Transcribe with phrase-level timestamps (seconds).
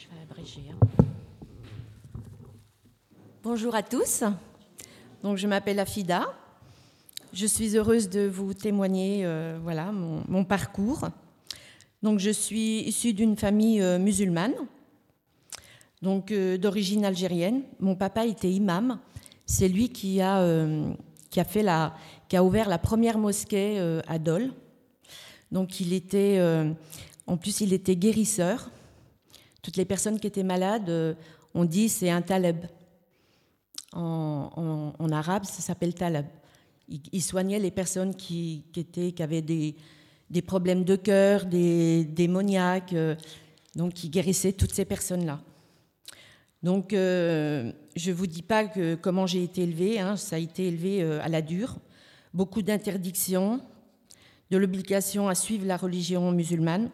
[0.00, 0.62] Je vais abréger.
[0.72, 1.04] hein.
[3.42, 4.24] Bonjour à tous.
[5.22, 6.32] Donc, je m'appelle Afida.
[7.34, 11.10] Je suis heureuse de vous témoigner euh, voilà, mon, parcours.
[12.02, 14.54] Donc, je suis issue d'une famille euh, musulmane,
[16.00, 17.60] donc euh, d'origine algérienne.
[17.78, 18.98] Mon papa était imam.
[19.44, 20.42] C'est lui qui a,
[21.28, 21.94] qui, a fait la,
[22.26, 24.52] qui a ouvert la première mosquée à Dole.
[25.52, 26.40] Donc, il était,
[27.26, 28.70] en plus, il était guérisseur.
[29.62, 31.14] Toutes les personnes qui étaient malades, euh,
[31.54, 32.64] on dit c'est un taleb.
[33.92, 36.26] En, arabe, ça s'appelle taleb.
[36.88, 39.74] Il, soignait les personnes qui, étaient, qui avaient des,
[40.46, 42.92] problèmes de cœur, des démoniaques.
[42.92, 43.16] euh,
[43.74, 45.40] donc, il guérissait toutes ces personnes-là.
[46.62, 49.98] Donc, euh, je ne vous dis pas que, comment j'ai été élevée.
[49.98, 51.76] hein, ça a été élevé à la dure.
[52.32, 53.60] Beaucoup d'interdictions,
[54.50, 56.90] de l'obligation à suivre la religion musulmane.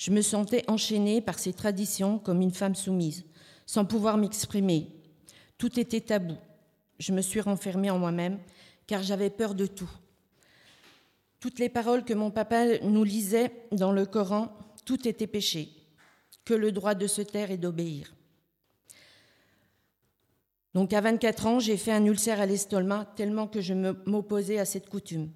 [0.00, 3.26] Je me sentais enchaînée par ces traditions comme une femme soumise,
[3.66, 4.88] sans pouvoir m'exprimer.
[5.58, 6.38] Tout était tabou.
[6.98, 8.38] Je me suis renfermée en moi-même
[8.86, 9.90] car j'avais peur de tout.
[11.38, 15.68] Toutes les paroles que mon papa nous lisait dans le Coran, tout était péché,
[16.46, 18.14] que le droit de se taire et d'obéir.
[20.72, 24.64] Donc à 24 ans, j'ai fait un ulcère à l'estomac tellement que je m'opposais à
[24.64, 25.30] cette coutume.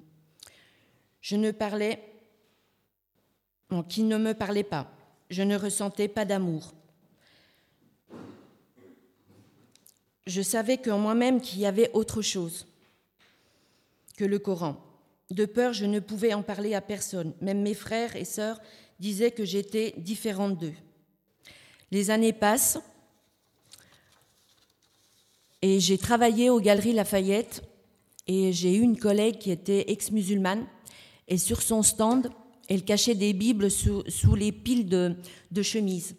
[1.21, 2.14] Je ne parlais
[3.89, 4.91] qui ne me parlait pas.
[5.31, 6.73] Je ne ressentais pas d'amour.
[10.27, 12.67] Je savais qu'en moi-même qu'il y avait autre chose
[14.17, 14.77] que le Coran.
[15.31, 17.35] De peur, je ne pouvais en parler à personne.
[17.41, 18.61] Même mes frères et sœurs
[19.01, 20.75] disaient que j'étais différente d'eux.
[21.91, 22.79] Les années passent
[25.63, 27.63] et j'ai travaillé aux Galeries Lafayette
[28.27, 30.67] et j'ai eu une collègue qui était ex-musulmane
[31.29, 32.31] et sur son stand,
[32.69, 34.03] elle cachait des Bibles sous,
[34.37, 36.17] les piles de, chemises.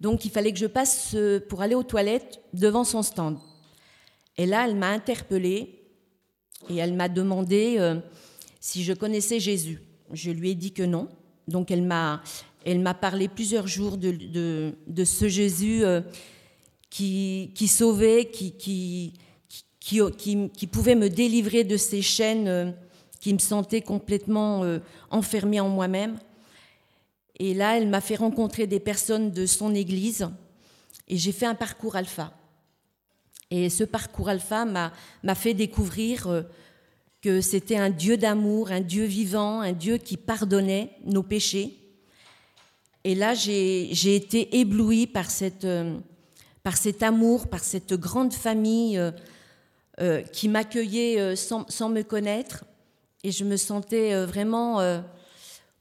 [0.00, 3.38] Donc il fallait que je passe euh, pour aller aux toilettes devant son stand.
[4.36, 5.80] Et là, elle m'a interpellée
[6.68, 7.96] et elle m'a demandé euh,
[8.60, 9.80] si je connaissais Jésus.
[10.12, 11.08] Je lui ai dit que non.
[11.48, 12.22] Donc elle m'a,
[12.64, 16.02] elle m'a parlé plusieurs jours de, ce Jésus euh,
[16.90, 19.14] qui, qui sauvait, qui, qui,
[19.80, 22.74] qui, pouvait me délivrer de ces chaînes
[23.26, 24.78] qui me sentaient complètement euh,
[25.10, 26.16] enfermée en moi-même.
[27.40, 30.28] Et là, elle m'a fait rencontrer des personnes de son église
[31.08, 32.32] et j'ai fait un parcours alpha.
[33.50, 36.42] Et ce parcours alpha m'a fait découvrir euh,
[37.20, 41.76] que c'était un Dieu d'amour, un Dieu vivant, un Dieu qui pardonnait nos péchés.
[43.02, 45.98] Et là, j'ai été éblouie par, cette, euh,
[46.62, 49.02] par cet amour, par cette grande famille
[49.98, 52.64] euh, qui m'accueillait sans, sans me connaître.
[53.26, 55.00] Et je me sentais euh, vraiment euh,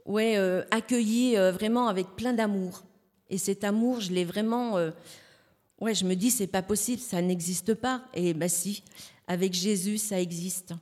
[0.07, 2.83] ouais, euh, accueillie euh, vraiment avec plein d'amour.
[3.29, 4.79] Et cet amour, je l'ai vraiment...
[5.79, 8.01] ouais, je me dis, c'est pas possible, ça n'existe pas.
[8.15, 8.81] Et ben si,
[9.27, 10.73] avec Jésus, ça existe.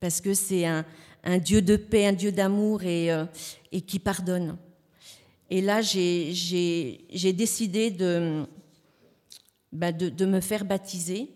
[0.00, 0.86] Parce que c'est un,
[1.22, 3.08] un Dieu de paix, un Dieu d'amour et,
[3.72, 4.56] et qui pardonne.
[5.50, 7.02] Et là, j'ai-
[7.34, 8.44] décidé de,
[9.70, 11.28] bah, de, me faire baptiser.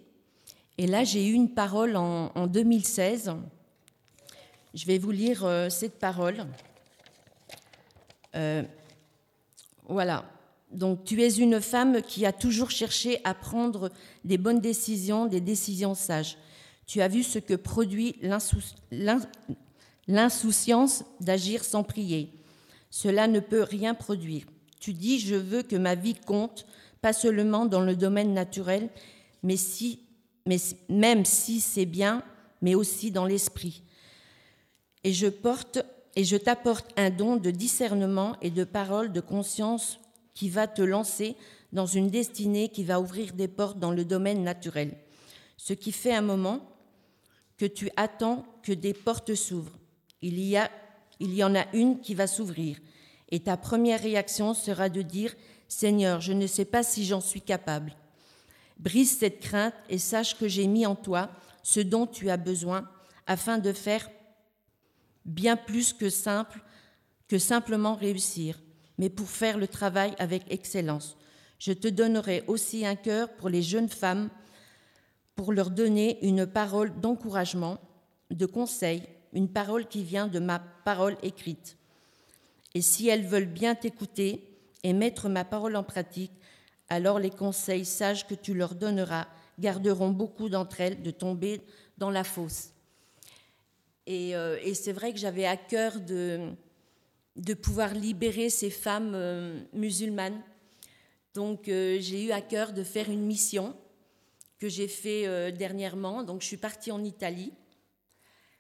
[0.79, 3.35] Et là, j'ai eu une parole en 2016.
[4.73, 6.47] Je vais vous lire euh, cette parole.
[8.37, 8.63] Euh,
[9.89, 10.25] voilà.
[10.71, 13.91] Donc, tu es une femme qui a toujours cherché à prendre
[14.25, 16.37] des bonnes décisions, des décisions sages.
[16.87, 18.15] Tu as vu ce que produit
[20.07, 22.33] l'insouciance d'agir sans prier.
[22.91, 24.45] Cela ne peut rien produire.
[24.79, 26.67] Tu dis, je veux que ma vie compte,
[27.03, 28.89] pas seulement dans le domaine naturel,
[29.43, 29.57] mais,
[30.89, 32.23] même si c'est bien,
[32.63, 33.83] mais aussi dans l'esprit.
[35.05, 39.99] Et je t'apporte un don de discernement et de parole de conscience
[40.35, 41.37] qui va te lancer
[41.73, 44.97] dans une destinée qui va ouvrir des portes dans le domaine naturel.
[45.57, 46.61] Ce qui fait un moment
[47.57, 49.79] que tu attends que des portes s'ouvrent.
[50.23, 50.71] Il y, a,
[51.19, 52.79] il y en a une qui va s'ouvrir.
[53.31, 55.35] Et ta première réaction sera de dire,
[55.69, 57.95] Seigneur, je ne sais pas si j'en suis capable.
[58.79, 61.31] Brise cette crainte et sache que j'ai mis en toi
[61.63, 62.89] ce dont tu as besoin
[63.27, 64.09] afin de faire
[65.25, 66.61] bien plus que simple
[67.29, 68.59] que simplement réussir,
[68.99, 71.17] mais pour faire le travail avec excellence.
[71.61, 74.31] Je te donnerai aussi un cœur pour les jeunes femmes,
[75.37, 77.79] pour leur donner une parole d'encouragement,
[78.31, 79.03] de conseil,
[79.33, 81.77] une parole qui vient de ma parole écrite.
[82.75, 84.45] Et si elles veulent bien t'écouter
[84.83, 86.33] et mettre ma parole en pratique,
[86.89, 89.29] alors les conseils sages que tu leur donneras
[89.59, 91.61] garderont beaucoup d'entre elles de tomber
[91.99, 92.71] dans la fosse.
[94.13, 96.51] Et, euh, et c'est vrai que j'avais à cœur de,
[97.63, 100.43] pouvoir libérer ces femmes euh, musulmanes
[101.33, 103.77] Donc j'ai eu à cœur de faire une mission
[104.59, 106.25] que j'ai fait dernièrement.
[106.25, 107.53] Donc je suis partie en Italie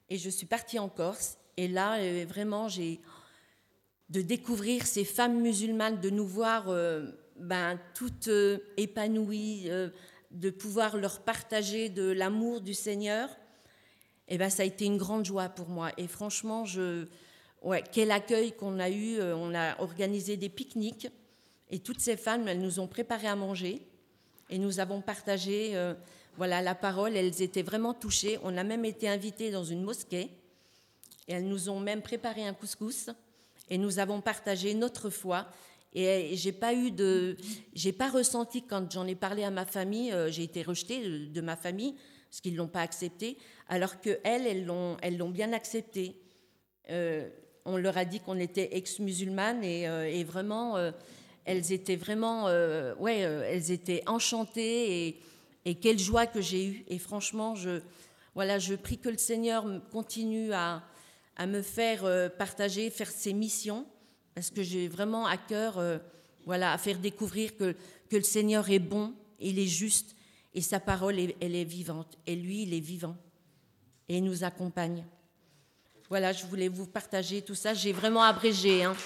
[0.08, 1.37] et je suis partie en Corse.
[1.56, 3.00] Et là, vraiment, j'ai
[4.08, 6.67] de découvrir ces femmes musulmanes, de nous voir
[7.37, 8.31] ben, toutes
[8.76, 9.69] épanouies,
[10.31, 13.29] de pouvoir leur partager de l'amour du Seigneur,
[14.31, 15.91] eh ben, ça a été une grande joie pour moi.
[15.97, 16.65] Et franchement,
[17.93, 19.19] quel accueil qu'on a eu.
[19.19, 21.09] Euh, on a organisé des pique-niques
[21.71, 23.82] et toutes ces femmes, elles nous ont préparé à manger
[24.49, 25.94] et nous avons partagé euh,
[26.37, 27.17] voilà, la parole.
[27.17, 28.38] Elles étaient vraiment touchées.
[28.43, 30.31] On a même été invités dans une mosquée
[31.29, 33.11] et elles nous ont même préparé un couscous
[33.69, 35.47] et nous avons partagé notre foi
[35.93, 37.37] et j'ai pas eu de,
[37.75, 41.41] j'ai pas ressenti quand j'en ai parlé à ma famille, euh, j'ai été rejetée de,
[41.41, 41.94] ma famille
[42.31, 43.37] parce qu'ils l'ont pas accepté,
[43.69, 46.17] alors que elles, l'ont, elles bien accepté.
[46.91, 47.29] Euh,
[47.65, 50.79] on leur a dit qu'on était ex-musulmanes et, euh, vraiment,
[51.44, 52.44] elles étaient vraiment,
[52.99, 55.21] ouais, elles étaient enchantées
[55.65, 56.85] et, quelle joie que j'ai eue.
[56.88, 57.81] Et franchement, je,
[58.35, 60.82] voilà, je prie que le Seigneur continue à,
[61.37, 63.87] à me faire partager, faire ses missions
[64.35, 65.99] parce que j'ai vraiment à cœur euh,
[66.47, 67.77] voilà, à faire découvrir que,
[68.09, 70.17] que le Seigneur est bon, il est juste,
[70.52, 72.17] et sa parole, elle est vivante.
[72.26, 73.17] Et lui, il est vivant.
[74.08, 75.05] Et il nous accompagne.
[76.08, 77.73] Voilà, je voulais vous partager tout ça.
[77.73, 78.82] J'ai vraiment abrégé.
[78.82, 78.97] Hein.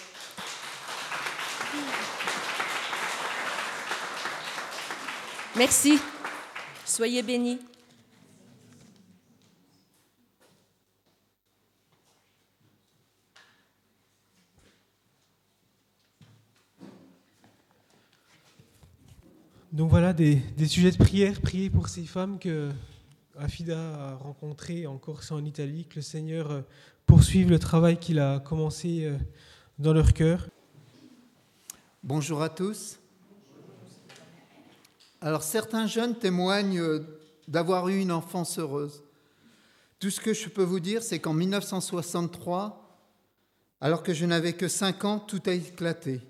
[5.55, 5.99] Merci.
[6.87, 7.61] Soyez bénis.
[19.75, 22.71] Donc voilà des, sujets de prière, prier pour ces femmes que
[23.37, 26.61] Afida a rencontrées en Corse et en Italie, que le Seigneur euh,
[27.06, 29.17] poursuive le travail qu'il a commencé euh,
[29.81, 30.47] dans leur cœur.
[32.05, 33.00] Bonjour à tous.
[35.21, 37.00] Alors certains jeunes témoignent euh,
[37.49, 39.03] d'avoir eu une enfance heureuse.
[39.99, 42.97] Tout ce que je peux vous dire, c'est qu'en 1963,
[43.81, 46.21] alors que je n'avais que 5 ans, tout a éclaté.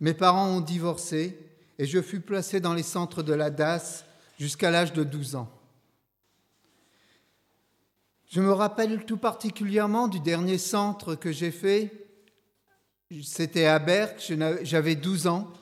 [0.00, 1.41] Mes parents ont divorcé
[1.82, 4.04] et je fus placé dans les centres de la DAS
[4.38, 5.50] jusqu'à l'âge de 12 ans.
[8.30, 12.06] Je me rappelle tout particulièrement du dernier centre que j'ai fait.
[13.24, 14.32] C'était à Berck,
[14.62, 15.52] j'avais 12 ans.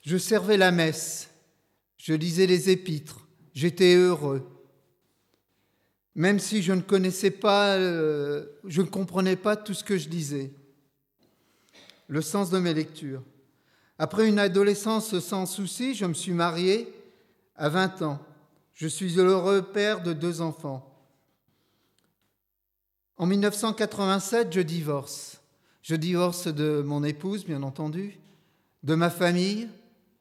[0.00, 1.30] Je servais la messe,
[1.98, 3.24] je lisais les épîtres,
[3.54, 4.44] j'étais heureux.
[6.16, 10.08] Même si je ne connaissais pas, euh, je ne comprenais pas tout ce que je
[10.08, 10.50] disais,
[12.08, 13.22] le sens de mes lectures.
[13.98, 16.92] Après une adolescence sans souci, je me suis marié
[17.56, 18.20] à 20 ans.
[18.72, 20.84] Je suis l'heureux père de deux enfants.
[23.16, 25.40] En 1987, je divorce.
[25.82, 28.20] Je divorce de mon épouse, bien entendu,
[28.84, 29.68] de ma famille,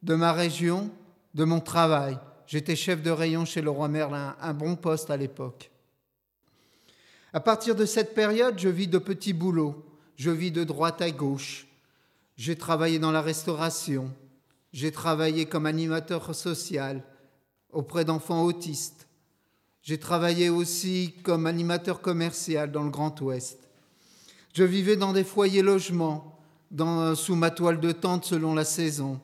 [0.02, 0.90] de ma région,
[1.36, 2.18] de mon travail.
[2.48, 5.70] J'étais chef de rayon chez le roi Merlin, un bon poste à l'époque.
[7.32, 9.86] À partir de cette période, je vis de petits boulots.
[10.16, 11.67] Je vis de droite à gauche.
[12.38, 14.14] J'ai travaillé dans la restauration,
[14.72, 17.04] j'ai travaillé comme animateur social
[17.72, 19.08] auprès d'enfants autistes.
[19.82, 23.58] J'ai travaillé aussi comme animateur commercial dans le Grand Ouest.
[24.54, 26.40] Je vivais dans des foyers logements,
[27.16, 29.20] sous ma toile de tente selon la saison.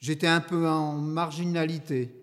[0.00, 2.14] J'étais un peu en marginalité.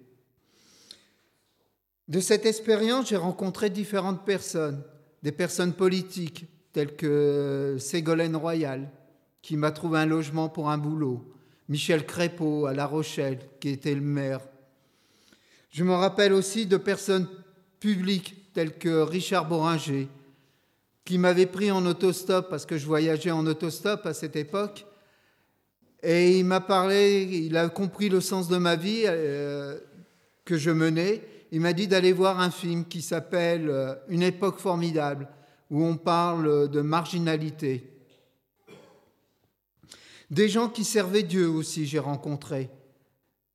[2.07, 4.83] De cette expérience, j'ai rencontré différentes personnes,
[5.23, 8.89] des personnes politiques telles que Ségolène Royal,
[9.41, 11.33] qui m'a trouvé un logement pour un boulot.
[11.69, 14.41] Michel Crépeau à La Rochelle, qui était le maire.
[15.71, 17.27] Je me rappelle aussi de personnes
[17.79, 20.09] publiques telles que Richard Boringer,
[21.05, 24.85] qui m'avait pris en autostop parce que je voyageais en autostop à cette époque.
[26.03, 29.79] Et il m'a parlé, il a compris le sens de ma vie euh,
[30.45, 31.21] que je menais.
[31.51, 35.27] Il m'a dit d'aller voir un film qui s'appelle euh, Une époque formidable,
[35.69, 37.90] où on parle de marginalité.
[40.31, 42.69] Des gens qui servaient Dieu aussi, j'ai rencontré.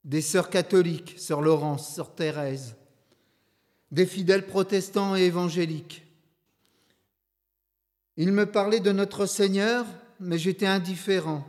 [0.04, 2.76] Des sœurs catholiques, sœur Laurence, sœur Thérèse.
[3.90, 6.04] Des fidèles protestants et évangéliques.
[8.18, 9.86] Ils me parlaient de notre Seigneur,
[10.20, 11.46] mais j'étais indifférent.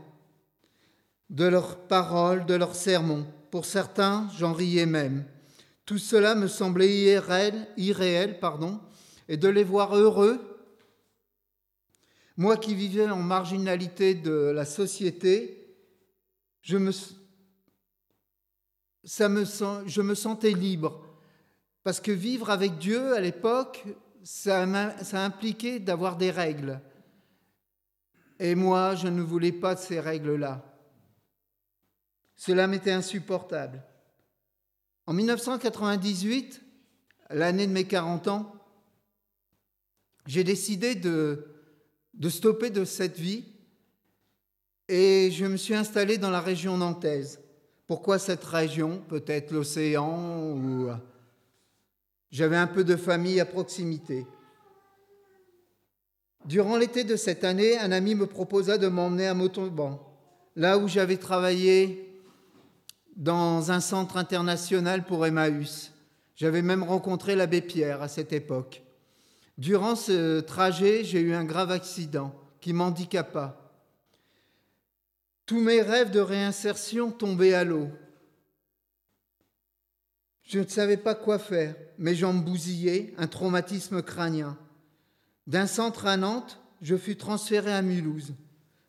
[1.29, 3.27] De leurs paroles, de leurs sermons.
[3.51, 5.25] Pour certains, j'en riais même.
[5.85, 8.79] Tout cela me semblait irréel, irréel pardon,
[9.27, 10.56] et de les voir heureux
[12.37, 15.75] moi qui vivais en marginalité de la société,
[16.61, 16.91] je me,
[20.13, 21.03] sentais libre.
[21.83, 23.83] Parce que vivre avec Dieu à l'époque,
[24.23, 24.67] ça,
[25.03, 26.79] ça impliquait d'avoir des règles.
[28.39, 30.63] Et moi, je ne voulais pas de ces règles-là.
[32.35, 33.83] Cela m'était insupportable.
[35.07, 36.61] En 1998,
[37.31, 38.53] l'année de mes 40 ans,
[40.27, 41.56] j'ai décidé de,
[42.17, 43.45] de stopper de cette vie
[44.89, 47.39] et je me suis installé dans la région nantaise.
[47.87, 49.01] Pourquoi cette région?
[49.07, 50.89] Peut-être l'océan ou
[52.31, 54.25] j'avais un peu de famille à proximité.
[56.45, 59.99] Durant l'été de cette année, un ami me proposa de m'emmener à Montauban,
[60.55, 62.21] là où j'avais travaillé
[63.15, 65.93] dans un centre international pour Emmaüs.
[66.35, 68.83] J'avais même rencontré l'abbé Pierre à cette époque.
[69.57, 73.57] Durant ce trajet, j'ai eu un grave accident qui m'handicapa.
[75.45, 77.89] Tous mes rêves de réinsertion tombaient à l'eau.
[80.43, 84.57] Je ne savais pas quoi faire, mes jambes bousillaient, un traumatisme crânien.
[85.47, 88.33] D'un centre à Nantes, je fus transféré à Mulhouse,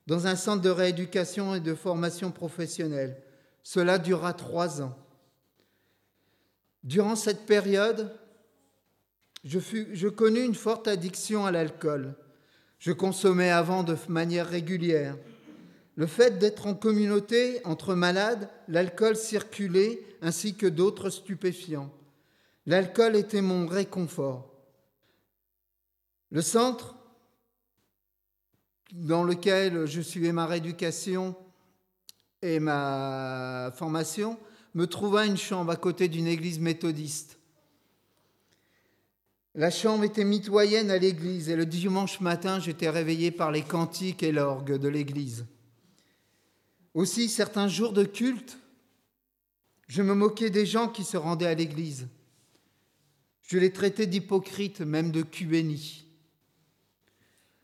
[0.07, 3.23] dans un centre de rééducation et de formation professionnelle.
[3.63, 4.97] Cela dura trois ans.
[6.85, 8.18] Durant cette période,
[9.45, 12.15] je, connus une forte addiction à l'alcool.
[12.79, 15.17] Je consommais avant de manière régulière.
[15.97, 21.93] Le fait d'être en communauté entre malades, l'alcool circulait ainsi que d'autres stupéfiants.
[22.67, 24.55] L'alcool était mon réconfort.
[26.31, 26.95] Le centre
[28.93, 31.35] dans lequel je suivais ma rééducation
[32.43, 34.39] et ma formation
[34.75, 37.38] me trouva une chambre à côté d'une église méthodiste.
[39.59, 44.23] La chambre était mitoyenne à l'église et le dimanche matin, j'étais réveillé par les cantiques
[44.23, 45.47] et l'orgue de l'église.
[46.95, 48.57] Aussi, certains jours de culte,
[49.89, 52.07] je me moquais des gens qui se rendaient à l'église.
[53.43, 56.07] Je les traitais d'hypocrites, même de cubénis.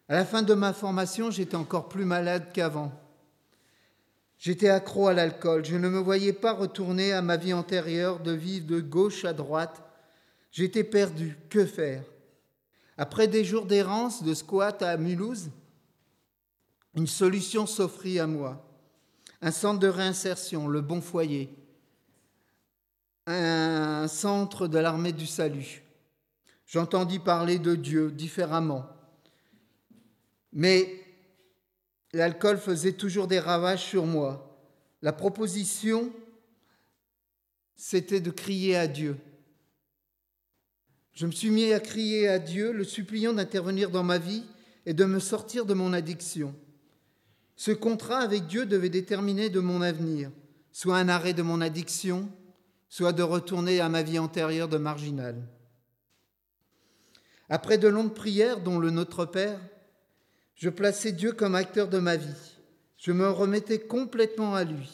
[0.09, 2.91] À la fin de ma formation, j'étais encore plus malade qu'avant.
[4.37, 5.65] J'étais accro à l'alcool.
[5.65, 9.33] Je ne me voyais pas retourner à ma vie antérieure de vivre de gauche à
[9.33, 9.84] droite.
[10.55, 11.37] J'étais perdu.
[11.51, 12.05] Que faire?
[12.97, 15.51] Après des jours d'errance, de squat à Mulhouse,
[16.95, 18.65] une solution s'offrit à moi
[19.43, 21.51] un centre de réinsertion, le Bon Foyer,
[23.27, 25.83] un centre de l'armée du salut.
[26.67, 28.87] J'entendis parler de Dieu différemment.
[30.53, 31.05] Mais
[32.13, 34.57] l'alcool faisait toujours des ravages sur moi.
[35.03, 36.11] La proposition,
[37.75, 39.19] c'était de crier à Dieu.
[41.15, 44.45] Je me suis mis à crier à Dieu, le suppliant d'intervenir dans ma vie
[44.85, 46.55] et de me sortir de mon addiction.
[47.57, 50.31] Ce contrat avec Dieu devait déterminer de mon avenir,
[50.73, 52.29] soit un arrêt de mon addiction,
[52.89, 55.37] soit de retourner à ma vie antérieure de marginal.
[57.49, 59.61] Après de longues prières, dont le Notre Père,
[60.57, 62.59] je plaçais Dieu comme acteur de ma vie.
[62.97, 64.91] Je me remettais complètement à lui.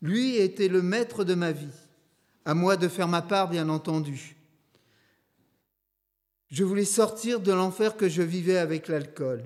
[0.00, 1.66] Lui était le maître de ma vie.
[2.44, 4.36] À moi de faire ma part, bien entendu.
[6.52, 9.42] Je voulais sortir de l'enfer que je vivais avec l'alcool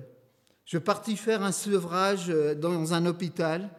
[0.67, 3.69] je partis faire un sevrage euh, dans un hôpital.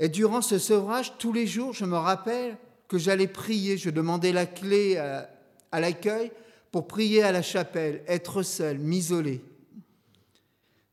[0.00, 2.58] Et durant ce sevrage, tous les jours, je me rappelle
[2.88, 3.78] que j'allais prier.
[3.78, 5.30] Je demandais la clé à,
[5.70, 6.32] à l'accueil
[6.72, 9.44] pour prier à la chapelle, être seul, m'isoler.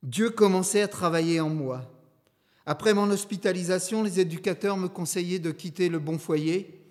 [0.03, 1.91] Dieu commençait à travailler en moi.
[2.67, 6.85] Après mon hospitalisation, les éducateurs me conseillaient de quitter le bon foyer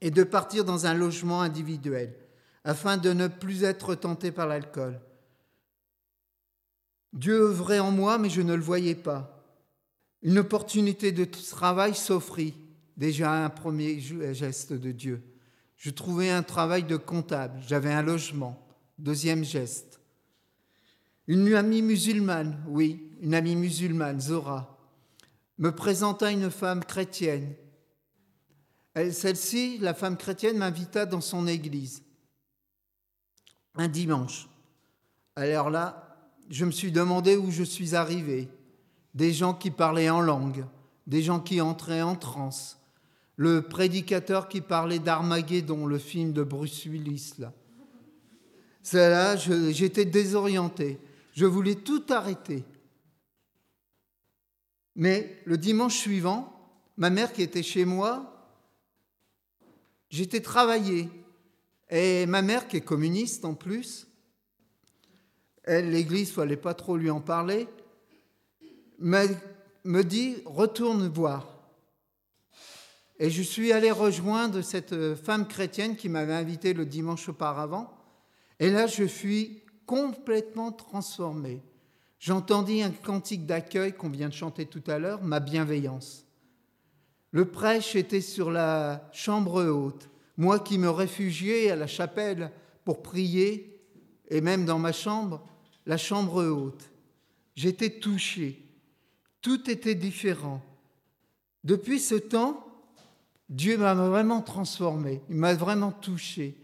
[0.00, 2.14] et de partir dans un logement individuel
[2.66, 5.00] afin de ne plus être tenté par l'alcool.
[7.12, 9.44] Dieu œuvrait en moi, mais je ne le voyais pas.
[10.22, 12.54] Une opportunité de travail s'offrit,
[12.96, 15.22] déjà un premier geste de Dieu.
[15.76, 18.66] Je trouvais un travail de comptable, j'avais un logement,
[18.98, 20.00] deuxième geste.
[21.28, 24.76] Une amie musulmane, oui, une amie musulmane, Zora,
[25.58, 27.54] me présenta une femme chrétienne.
[29.12, 32.02] Celle-ci, la femme chrétienne, m'invita dans son église
[33.76, 34.48] un dimanche.
[35.34, 36.16] Alors là,
[36.50, 38.48] je me suis demandé où je suis arrivé.
[39.14, 40.64] Des gens qui parlaient en langue,
[41.06, 42.78] des gens qui entraient en transe,
[43.36, 47.34] le prédicateur qui parlait d'Armageddon, le film de Bruce Willis.
[47.38, 47.52] Là.
[49.70, 50.98] J'étais désorienté.
[51.34, 52.64] Je voulais tout arrêter.
[54.94, 56.52] Mais le dimanche suivant,
[56.96, 58.32] ma mère qui était chez moi,
[60.08, 61.10] j'étais travaillé.
[61.90, 64.06] Et ma mère qui est communiste en plus,
[65.62, 67.68] elle, l'Église, fallait pas trop lui en parler,
[68.98, 71.52] me, dit retourne voir.
[73.18, 77.92] Et je suis allé rejoindre cette femme chrétienne qui m'avait invité le dimanche auparavant.
[78.60, 81.62] Et là, je suis complètement transformé.
[82.18, 86.26] J'entendis un cantique d'accueil qu'on vient de chanter tout à l'heure, ma bienveillance.
[87.30, 90.08] Le prêche était sur la chambre haute.
[90.36, 92.50] Moi qui me réfugiais à la chapelle
[92.84, 93.80] pour prier,
[94.28, 95.46] et même dans ma chambre,
[95.86, 96.90] la chambre haute.
[97.54, 98.62] J'étais touché.
[99.40, 100.62] Tout était différent.
[101.64, 102.66] Depuis ce temps,
[103.48, 106.56] Dieu m'a vraiment transformé, il m'a vraiment touché.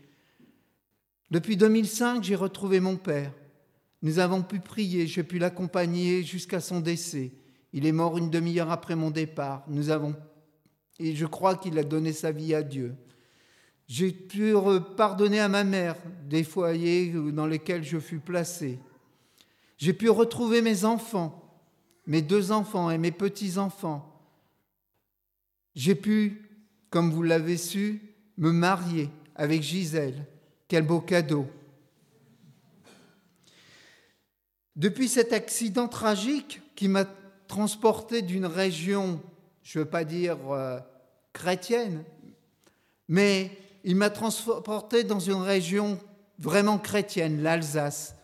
[1.30, 3.32] Depuis 2005, j'ai retrouvé mon père.
[4.02, 7.30] Nous avons pu prier, j'ai pu l'accompagner jusqu'à son décès.
[7.72, 9.64] Il est mort une demi-heure après mon départ.
[9.68, 10.14] Nous avons
[10.98, 12.94] et je crois qu'il a donné sa vie à Dieu.
[13.88, 14.54] J'ai pu
[14.96, 15.96] pardonner à ma mère
[16.28, 18.78] des foyers dans lesquels je fus placé.
[19.76, 21.60] J'ai pu retrouver mes enfants,
[22.06, 24.08] mes deux enfants et mes petits-enfants.
[25.74, 26.48] J'ai pu,
[26.90, 28.00] comme vous l'avez su,
[28.38, 30.26] me marier avec Gisèle.
[30.68, 31.46] Quel beau cadeau.
[34.74, 37.04] Depuis cet accident tragique qui m'a
[37.46, 39.20] transporté d'une région,
[39.62, 40.78] je ne veux pas dire euh,
[41.34, 42.04] chrétienne,
[43.08, 43.50] mais
[43.84, 45.98] il m'a transporté dans une région
[46.38, 48.14] vraiment chrétienne, l'Alsace.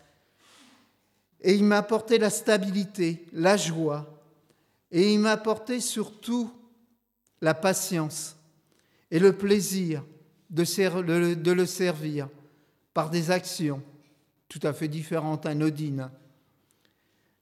[1.41, 4.19] Et il m'a apporté la stabilité, la joie,
[4.91, 6.51] et il m'a apporté surtout
[7.41, 8.35] la patience
[9.11, 10.03] et le plaisir
[10.49, 12.27] de, le servir
[12.93, 13.81] par des actions
[14.49, 16.09] tout à fait différentes, anodines.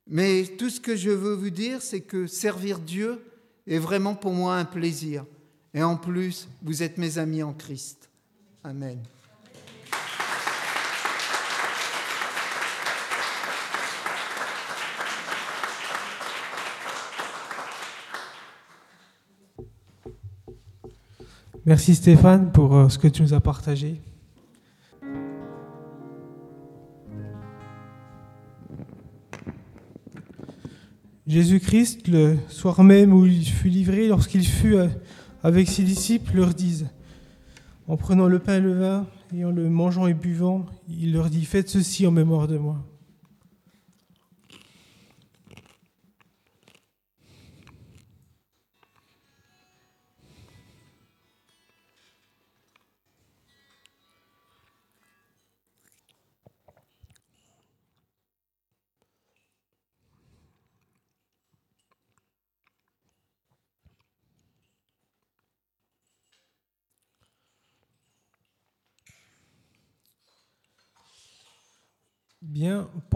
[0.08, 3.24] Mais tout ce que je veux vous dire, c'est que servir Dieu
[3.66, 5.26] est vraiment pour moi un plaisir.
[5.74, 8.07] Et en plus, vous êtes mes amis en Christ.
[8.68, 8.98] Amen.
[21.66, 24.02] Merci Stéphane pour euh, ce que tu nous as partagé.
[31.26, 34.90] Jésus-Christ, le soir même où il fut livré, lorsqu'il fut euh,
[35.42, 36.84] avec ses disciples, leur dit,
[37.88, 41.30] en prenant le pain et le vin, et en le mangeant et buvant, il leur
[41.30, 42.78] dit, faites ceci en mémoire de moi.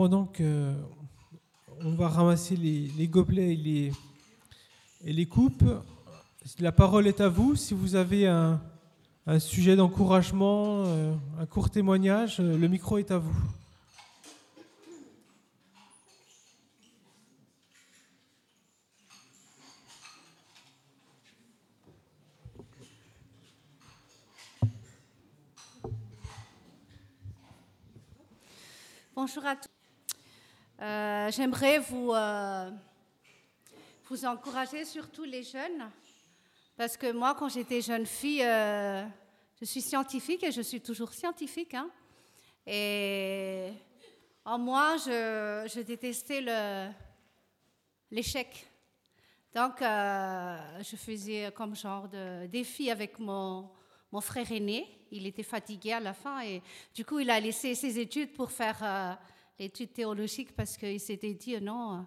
[0.01, 0.73] Pendant que
[1.85, 5.63] on va ramasser les, gobelets et les, coupes,
[6.57, 7.55] la parole est à vous.
[7.55, 8.59] Si vous avez un,
[9.27, 13.35] un sujet d'encouragement, euh, un court témoignage, le micro est à vous.
[29.15, 29.80] Bonjour à tous.
[30.81, 32.71] Euh, j'aimerais vous, euh,
[34.09, 35.91] vous encourager, surtout les jeunes,
[36.75, 39.05] parce que moi, quand j'étais jeune fille, euh,
[39.59, 41.75] je suis scientifique et je suis toujours scientifique.
[41.75, 41.87] Hein.
[42.65, 43.73] et
[44.43, 46.43] en moi, je, je détestais
[48.09, 48.67] l'échec.
[49.53, 53.69] Donc, je faisais comme genre de défi avec mon,
[54.11, 54.87] mon frère aîné.
[55.11, 56.63] Il était fatigué à la fin et
[56.95, 59.19] du coup, il a laissé ses études pour faire
[59.61, 62.01] l'étude théologique parce qu'il s'était dit non, euh,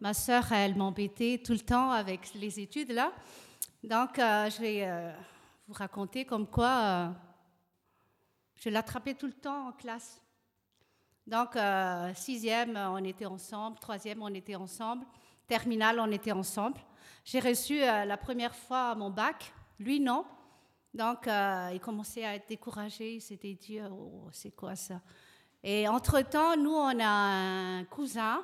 [0.00, 3.12] ma sœur, elle m'embêtait tout le temps avec les études là.
[3.82, 5.14] Donc, euh, je vais
[5.66, 7.14] vous raconter comme quoi
[8.56, 10.20] je l'attrapais tout le temps en classe.
[11.26, 11.56] Donc,
[12.14, 13.78] sixième, on était ensemble.
[13.78, 15.06] Troisième, on était ensemble.
[15.46, 16.78] Terminale, on était ensemble.
[17.24, 19.52] J'ai reçu la première fois mon bac.
[19.78, 20.24] Lui, non.
[20.92, 23.14] Donc, euh, il commençait à être découragé.
[23.14, 25.00] Il s'était dit, oh, c'est quoi ça?
[25.62, 28.42] Et entre-temps, nous, on a un cousin,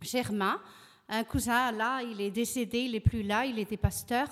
[0.00, 0.60] Germain.
[1.08, 4.28] Un cousin, là, il est décédé, il n'est plus là, il était pasteur.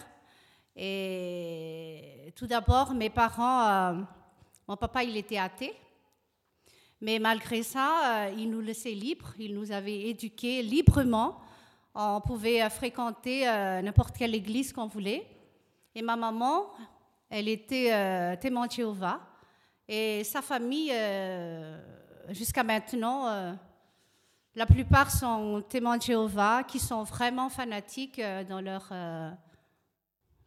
[0.75, 4.01] Et tout d'abord, mes parents, euh,
[4.67, 5.75] mon papa, il était athée.
[7.01, 11.41] Mais malgré ça, euh, il nous laissait libres, il nous avait éduqués librement.
[11.95, 13.45] On pouvait fréquenter
[13.83, 15.27] n'importe quelle église qu'on voulait.
[15.95, 16.71] Et ma maman,
[17.31, 19.21] elle était euh, témoin de Jéhovah.
[19.89, 21.81] Et sa famille, euh,
[22.31, 23.53] jusqu'à maintenant, euh,
[24.55, 28.93] la plupart sont témoins de Jéhovah qui sont vraiment fanatiques dans leur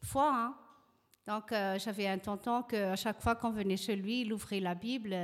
[0.04, 0.32] foi.
[0.34, 0.56] Hein.
[1.28, 5.15] Donc, j'avais un tonton qu'à chaque fois qu'on venait chez lui, il ouvrait la Bible,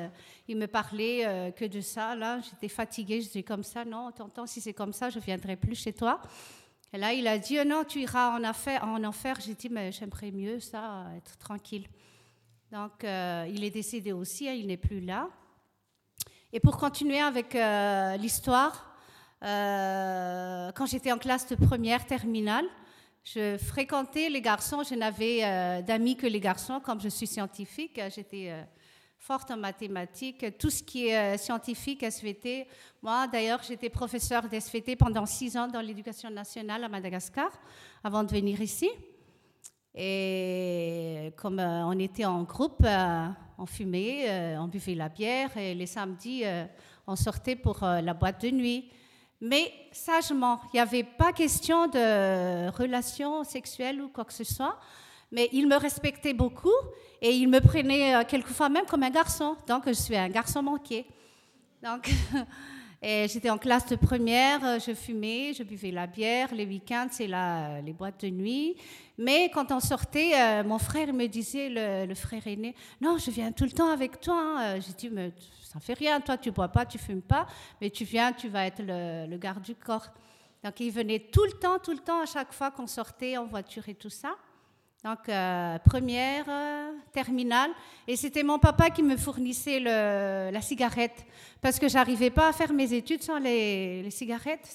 [0.48, 2.16] il me parlait que de ça.
[2.16, 5.58] Là, j'étais fatiguée, je disais comme ça, non, tonton, si c'est comme ça, je viendrai
[5.58, 6.22] plus chez toi.
[6.94, 9.38] Et là, il a dit, non, tu iras en, enfer.
[9.42, 11.88] J'ai dit, mais j'aimerais mieux ça, être tranquille.
[12.72, 15.30] Donc, euh, il est décédé aussi, hein, il n'est plus là.
[16.54, 18.96] Et pour continuer avec euh, l'histoire,
[19.44, 22.66] euh, quand j'étais en classe de première terminale,
[23.24, 24.84] je fréquentais les garçons.
[24.84, 26.80] Je n'avais d'amis que les garçons.
[26.80, 28.54] Comme je suis scientifique, j'étais
[29.18, 32.68] forte en mathématiques, tout ce qui est scientifique, SVT.
[33.02, 37.50] Moi, d'ailleurs, j'étais professeure d'SVT pendant six ans dans l'éducation nationale à Madagascar,
[38.02, 38.90] avant de venir ici.
[40.00, 45.56] Et comme euh, on était en groupe, euh, on fumait, euh, on buvait la bière
[45.58, 46.44] et les samedis,
[47.06, 48.90] on sortait pour la boîte de nuit.
[49.40, 54.80] Mais sagement, il n'y avait pas question de relation sexuelle ou quoi que ce soit.
[55.32, 56.74] Mais il me respectait beaucoup
[57.22, 59.56] et il me prenait quelquefois même comme un garçon.
[59.68, 61.06] Donc je suis un garçon manqué.
[61.84, 62.10] Donc
[63.02, 66.54] j'étais en classe de première, je fumais, je buvais la bière.
[66.54, 68.76] Les week-ends, c'est les boîtes de nuit.
[69.18, 73.52] Mais quand on sortait, euh, mon frère me disait, le, frère aîné, non, je viens
[73.52, 74.40] tout le temps avec toi.
[74.40, 74.62] Hein.
[74.62, 75.32] Euh, j'ai dit, mais
[75.64, 77.48] ça fait rien, toi tu bois pas, tu fumes pas,
[77.82, 80.08] mais tu viens, tu vas être le, garde du corps.
[80.64, 83.48] Donc il venait tout le temps, tout le temps, à chaque fois qu'on sortait en
[83.48, 84.36] voiture et tout ça.
[85.04, 86.46] Donc euh, première,
[87.12, 87.72] terminale,
[88.08, 91.26] et c'était mon papa qui me fournissait la cigarette,
[91.62, 94.68] parce que j'arrivais pas à faire mes études sans les, cigarettes,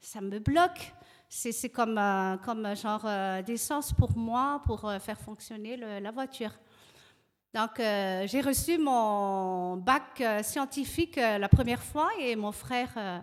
[0.00, 0.92] ça me bloque.
[1.36, 6.52] C'est comme, euh, comme genre euh, d'essence pour moi pour euh, faire fonctionner la voiture.
[7.52, 12.08] Donc j'ai reçu mon bac scientifique la première fois.
[12.18, 13.22] Et mon frère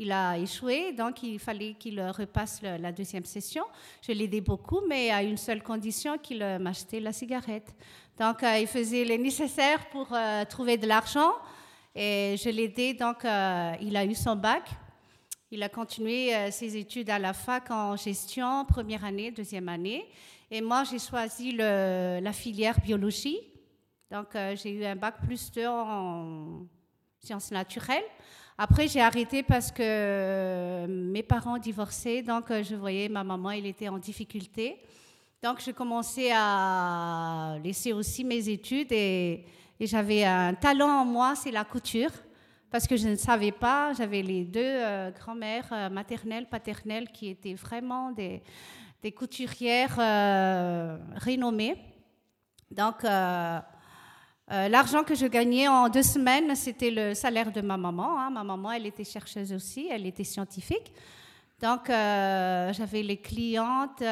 [0.00, 3.64] il a échoué, donc il fallait qu'il repasse la deuxième session.
[4.02, 7.72] Je l'ai aidé beaucoup, mais à une seule condition qu'il m'achetait la cigarette.
[8.18, 10.08] Donc il faisait le nécessaire pour
[10.48, 11.32] trouver de l'argent
[11.94, 14.64] et je l'ai aidé, donc il a eu son bac.
[15.52, 20.08] Il a continué euh, ses études à la fac en gestion, première année, deuxième année.
[20.48, 23.40] Et moi, j'ai choisi la filière biologie.
[24.08, 26.66] Donc, euh, j'ai eu un bac plus 2 en
[27.18, 28.04] sciences naturelles.
[28.62, 33.64] Après, j'ai arrêté parce que euh, mes parents divorçaient, donc je voyais ma maman, elle
[33.64, 34.82] était en difficulté.
[35.42, 39.46] Donc, j'ai commencé à laisser aussi mes études et,
[39.80, 42.10] j'avais un talent en moi, c'est la couture
[42.70, 47.28] parce que je ne savais pas, j'avais les deux euh, grand-mères euh, maternelles, paternelles qui
[47.28, 48.42] étaient vraiment des,
[49.02, 51.78] des couturières euh, renommées.
[52.70, 53.06] Donc,
[54.50, 58.18] l'argent que je gagnais en deux semaines, c'était le salaire de ma maman.
[58.18, 58.30] Hein.
[58.30, 60.92] Ma maman, elle était chercheuse aussi, elle était scientifique.
[61.60, 64.02] Donc, j'avais les clientes,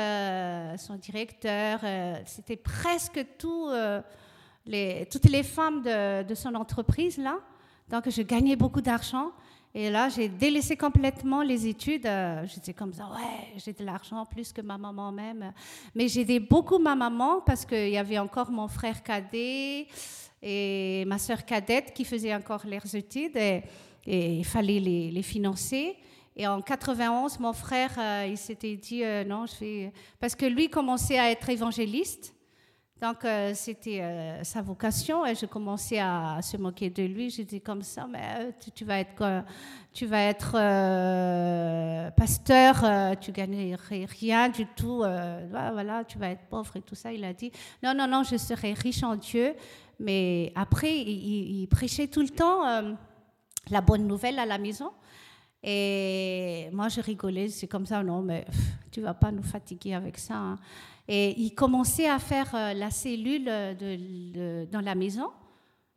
[0.79, 1.81] son directeur,
[2.27, 3.69] c'était presque tout,
[5.11, 7.39] toutes les femmes de, son entreprise là.
[7.91, 9.33] Donc, je gagnais beaucoup d'argent.
[9.75, 12.07] Et là, j'ai délaissé complètement les études.
[12.07, 15.53] Euh, j'étais comme ça, ouais, j'ai de l'argent plus que ma maman même.
[15.95, 19.87] Mais j'ai aidé beaucoup ma maman parce qu'il y avait encore mon frère cadet
[20.43, 23.39] et ma soeur cadette qui faisaient encore leurs études
[24.09, 25.97] il fallait les, financer.
[26.37, 29.93] Et en 91, mon frère, euh, il s'était dit, euh, non, je vais...
[30.21, 32.35] Parce que lui commençait à être évangéliste.
[33.01, 37.31] Donc, euh, c'était sa vocation et je commençais à, se moquer de lui.
[37.31, 39.45] J'étais comme ça, mais euh, tu, vas être,
[39.93, 40.53] tu vas être
[42.17, 42.85] pasteur,
[43.21, 47.13] tu gagnerais rien du tout, voilà, tu vas être pauvre et tout ça.
[47.13, 47.53] Il a dit,
[47.85, 49.55] non, non, non, je serai riche en Dieu.
[49.99, 52.63] Mais après, il, prêchait tout le temps
[53.71, 54.93] la bonne nouvelle à la maison.
[55.63, 58.47] Et moi, je rigolais, c'est comme ça, non, mais
[58.93, 60.37] tu vas pas nous fatiguer avec ça.
[60.37, 60.59] Hein.
[61.09, 65.31] Et il commençait à faire euh, la cellule de, dans la maison.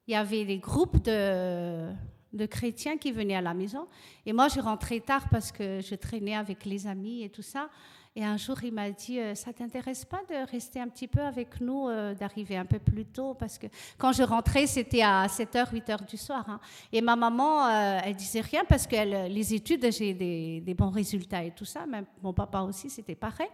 [0.08, 3.88] Il y avait des groupes de, chrétiens qui venaient à la maison.
[4.26, 7.70] Et moi, je rentrais tard parce que je traînais avec les amis et tout ça.
[8.16, 11.22] Et un jour, il m'a dit, euh, ça t'intéresse pas de rester un petit peu
[11.22, 13.34] avec nous, euh, d'arriver un peu plus tôt?
[13.36, 16.44] Parce que quand je rentrais, c'était à 7h, 8h du soir.
[16.50, 16.60] Hein.
[16.92, 21.52] Et ma maman, elle disait rien parce que les études, j'ai des, bons résultats et
[21.52, 21.86] tout ça.
[21.86, 23.50] Même mon papa aussi, c'était pareil.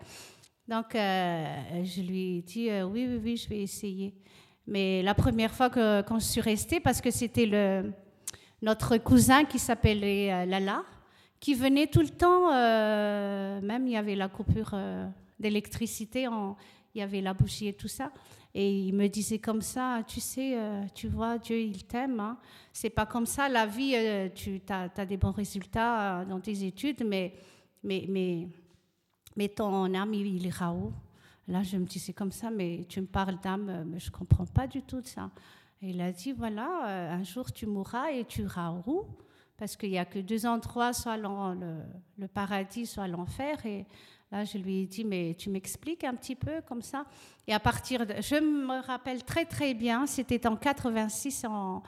[0.68, 4.14] Donc, euh, je lui ai dit euh, oui, oui, oui, je vais essayer.
[4.66, 7.50] Mais la première fois que, quand je suis restée, parce que c'était
[8.62, 10.84] notre cousin qui s'appelait euh, Lala,
[11.40, 12.52] qui venait tout le temps,
[13.62, 14.76] même il y avait la coupure
[15.40, 16.28] d'électricité,
[16.96, 18.12] il y avait la bougie et tout ça.
[18.56, 20.58] Et il me disait comme ça, tu sais,
[20.96, 22.20] tu vois, Dieu, il t'aime.
[22.20, 22.38] Hein.
[22.74, 23.96] C'est pas comme ça, la vie,
[24.34, 27.34] tu as, des bons résultats dans tes études, mais,
[27.84, 28.48] mais, mais
[29.38, 30.92] mais ton âme, il ira où?
[31.48, 34.48] Là, je me dis, c'est comme ça, mais tu me parles d'âme, mais je comprends
[34.48, 35.30] pas du tout ça.
[35.82, 39.06] Et il a dit, voilà, euh, un jour tu mourras et tu iras où?
[39.58, 43.66] Parce qu'il n'y a que deux endroits, soit le, paradis, soit l'enfer.
[43.66, 43.86] Et
[44.32, 47.06] là, je lui ai dit, mais tu m'expliques un petit peu comme ça?
[47.48, 51.82] Et à partir de, je me rappelle très très bien, c'était en 86, en,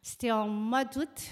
[0.00, 1.30] c'était en mois d'août.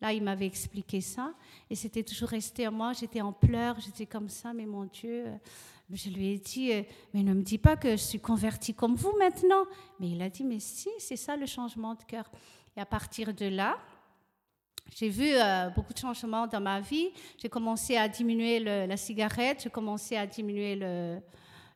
[0.00, 1.34] Là, il m'avait expliqué ça,
[1.68, 2.92] et c'était toujours resté en moi.
[2.94, 5.26] J'étais en pleurs, j'étais comme ça, mais mon Dieu.
[5.92, 6.70] Je lui ai dit,
[7.12, 9.64] mais ne me dis pas que je suis convertie comme vous maintenant.
[9.98, 12.30] Mais il a dit, mais si, c'est ça le changement de cœur.
[12.76, 13.76] Et à partir de là,
[14.96, 17.10] j'ai vu euh, beaucoup de changements dans ma vie.
[17.40, 20.76] J'ai commencé à diminuer la cigarette, j'ai commencé à diminuer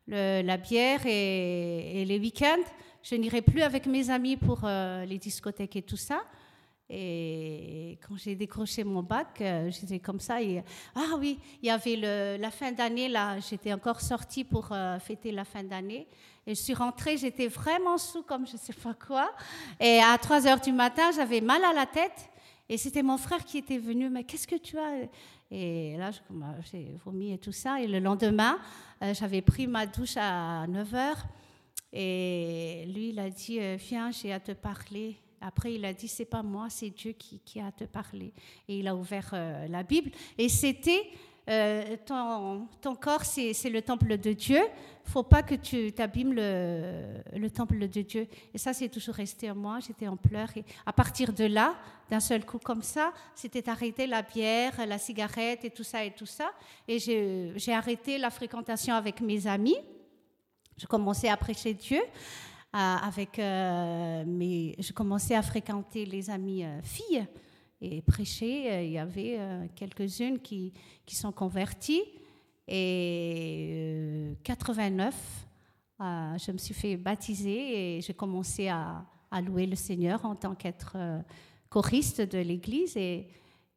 [0.09, 2.64] la bière et, les week-ends.
[3.03, 6.22] Je n'irai plus avec mes amis pour euh, les discothèques et tout ça.
[6.88, 10.42] Et quand j'ai décroché mon bac, euh, j'étais comme ça.
[10.42, 10.62] Et,
[10.94, 11.96] ah oui, il y avait
[12.38, 16.09] la fin d'année, là, j'étais encore sortie pour fêter la fin d'année.
[16.46, 19.31] Et je suis rentrée, j'étais vraiment sous comme je ne sais pas quoi.
[19.81, 22.31] Et à 3 heures du matin, j'avais mal à la tête.
[22.68, 25.09] Et c'était mon frère qui était venu, mais qu'est-ce que tu as?
[25.50, 26.11] Et là,
[26.70, 27.81] j'ai vomi et tout ça.
[27.81, 28.59] Et le lendemain,
[29.03, 31.14] euh, j'avais pris ma douche à 9 h.
[31.92, 35.16] Et lui, il a dit, euh, viens, j'ai à te parler.
[35.40, 38.33] Après, il a dit, c'est pas moi, c'est Dieu qui, qui, a à te parler.
[38.66, 40.11] Et il a ouvert euh, la Bible.
[40.38, 41.03] Et c'était
[41.48, 44.61] euh, ton, corps, c'est le temple de Dieu.
[45.04, 48.26] faut pas que tu t'abîmes le, le, temple de Dieu.
[48.54, 49.78] Et ça, c'est toujours resté en moi.
[49.80, 50.57] J'étais en pleurs.
[50.57, 51.74] Et à partir de là,
[52.11, 56.12] d'un seul coup comme ça, c'était arrêter la bière, la cigarette et tout ça et
[56.12, 56.50] tout ça.
[56.88, 59.76] Et j'ai arrêté la fréquentation avec mes amis.
[60.78, 62.00] Je commençais à prêcher Dieu.
[62.74, 67.24] Euh, avec euh, mes, je commençais à fréquenter les amis filles
[67.81, 68.73] et prêcher.
[68.73, 70.73] Euh, il y avait euh, quelques-unes qui,
[71.05, 72.03] qui sont converties.
[72.67, 75.15] Et 89,
[76.01, 79.05] euh, je me suis fait baptiser et j'ai commencé à,
[79.45, 80.97] louer le Seigneur en tant qu'être
[81.69, 82.97] choriste de l'Église.
[82.97, 83.27] Et,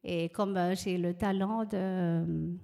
[0.04, 2.54] et comme j'ai le talent de,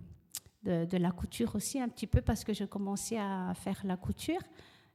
[0.62, 3.96] de, de, la couture aussi un petit peu, parce que je commençais à faire la
[3.96, 4.40] couture,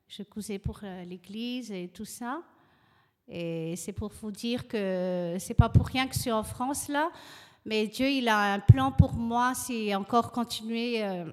[0.08, 2.42] je cousais pour l'Église et tout ça.
[3.30, 6.88] Et c'est pour vous dire que c'est pas pour rien que je suis en France
[6.88, 7.12] là,
[7.66, 11.26] mais Dieu, il a un plan pour moi, c'est encore continuer euh,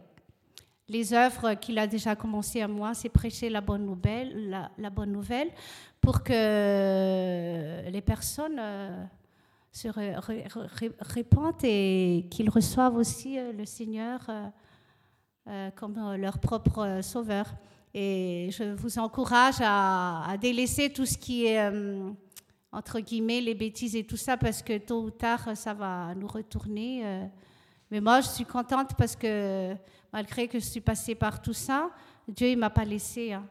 [0.88, 5.12] les œuvres qu'il a déjà commencé à moi, c'est prêcher la bonne nouvelle, la, bonne
[5.12, 5.50] nouvelle,
[6.00, 9.04] pour que les personnes euh,
[9.72, 9.88] se
[11.00, 14.20] répandent et qu'ils reçoivent aussi euh, le Seigneur
[15.76, 17.46] comme leur propre sauveur.
[17.98, 22.10] Et je vous encourage à, délaisser tout ce qui est, euh,
[22.70, 26.26] entre guillemets, les bêtises et tout ça, parce que tôt ou tard, ça va nous
[26.26, 27.00] retourner.
[27.06, 27.24] Euh.
[27.90, 29.74] Mais moi, je suis contente parce que
[30.12, 31.88] malgré que je suis passée par tout ça,
[32.28, 33.32] Dieu ne m'a pas laissé.
[33.32, 33.46] Hein.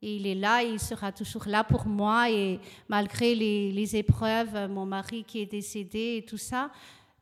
[0.00, 2.30] Et il est là, et il sera toujours là pour moi.
[2.30, 2.58] Et
[2.88, 6.70] malgré les, épreuves, mon mari qui est décédé et tout ça,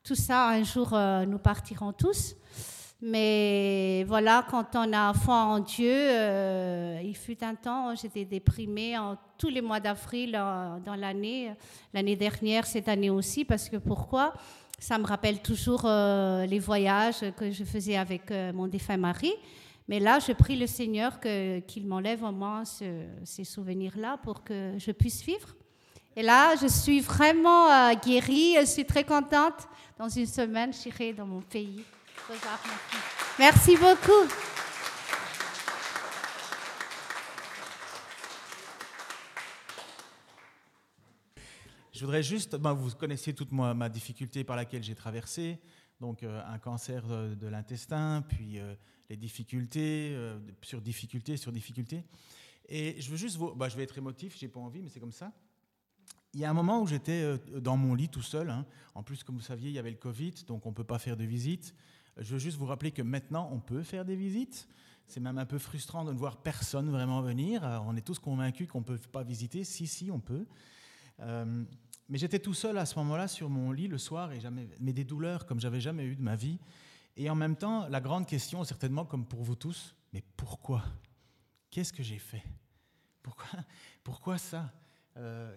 [0.05, 2.37] tout ça, un jour, euh, nous partirons tous.
[3.01, 8.99] Mais voilà, quand on a foi en Dieu, euh, il fut un temps, j'étais déprimée
[8.99, 11.53] en tous les mois d'avril dans l'année,
[11.95, 14.35] l'année dernière, cette année aussi, parce que pourquoi?
[14.81, 19.33] Ça me rappelle toujours euh, les voyages que je faisais avec euh, mon défunt mari.
[19.87, 24.91] Mais là, je prie le Seigneur qu'il m'enlève au moins ces souvenirs-là pour que je
[24.91, 25.55] puisse vivre.
[26.15, 29.67] Et là, je suis vraiment guérie, je suis très contente.
[29.97, 31.83] Dans une semaine, j'irai dans mon pays.
[33.39, 34.29] Merci beaucoup.
[41.99, 45.59] Je voudrais juste, ben, vous connaissez toute ma, difficulté par laquelle j'ai traversé,
[46.01, 48.77] donc euh, un cancer de, l'intestin, puis euh,
[49.11, 52.05] les difficultés, euh, sur difficultés, sur difficultés.
[52.69, 55.01] Et je veux juste vous, ben, je vais être émotif, j'ai pas envie, mais c'est
[55.01, 55.33] comme ça.
[56.35, 58.49] Il y a un moment où j'étais dans mon lit tout seul.
[58.49, 58.65] Hein.
[58.95, 61.01] En plus, comme vous saviez, il y avait le Covid, donc on ne peut pas
[61.01, 61.75] faire de visite.
[62.19, 64.69] Je veux juste vous rappeler que maintenant, on peut faire des visites.
[65.07, 67.63] C'est même un peu frustrant de ne voir personne vraiment venir.
[67.87, 69.65] on est tous convaincus qu'on ne peut pas visiter.
[69.65, 70.47] Si, si, on peut.
[71.21, 71.65] Euh,
[72.09, 74.93] mais j'étais tout seul à ce moment-là sur mon lit le soir et jamais, mais
[74.93, 76.59] des douleurs comme j'avais jamais eu de ma vie.
[77.17, 80.85] Et en même temps, la grande question, certainement comme pour vous tous, mais pourquoi?
[81.71, 82.43] Qu'est-ce que j'ai fait?
[83.23, 83.47] Pourquoi,
[84.05, 84.73] pourquoi ça?
[85.17, 85.55] Euh,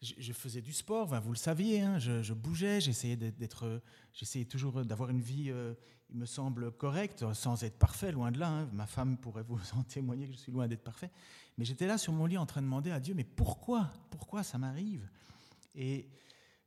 [0.00, 3.82] je, faisais du sport, vous le saviez, hein, je, bougeais, j'essayais d'être,
[4.14, 5.74] j'essayais toujours d'avoir une vie, euh,
[6.08, 8.48] il me semble, correcte, sans être parfait, loin de là.
[8.48, 8.70] Hein.
[8.72, 11.10] Ma femme pourrait vous en témoigner que je suis loin d'être parfait.
[11.58, 14.42] Mais j'étais là sur mon lit en train de demander à Dieu, mais pourquoi Pourquoi
[14.42, 15.06] ça m'arrive?
[15.74, 16.08] Et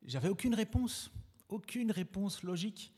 [0.06, 1.12] j'avais aucune réponse,
[1.50, 2.94] aucune réponse logique.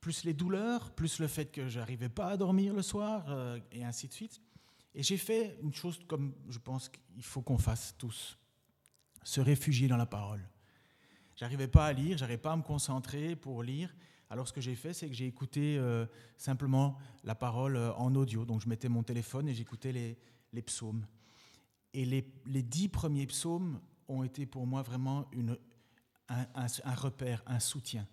[0.00, 3.84] Plus les douleurs, plus le fait que j'arrivais pas à dormir le soir, euh, et
[3.84, 4.40] ainsi de suite.
[4.94, 8.38] Et j'ai fait une chose comme je pense qu'il faut qu'on fasse tous
[9.26, 10.40] se réfugier dans la parole.
[11.34, 13.92] J'arrivais pas à lire, j'arrivais pas à me concentrer pour lire.
[14.30, 18.14] Alors ce que j'ai fait, c'est que j'ai écouté euh, simplement la parole euh, en
[18.14, 18.44] audio.
[18.44, 19.90] Donc je mettais mon téléphone et j'écoutais
[20.52, 21.04] les, psaumes.
[21.92, 25.58] Et les, dix premiers psaumes ont été pour moi vraiment une,
[26.28, 28.06] un, un, repère, un soutien.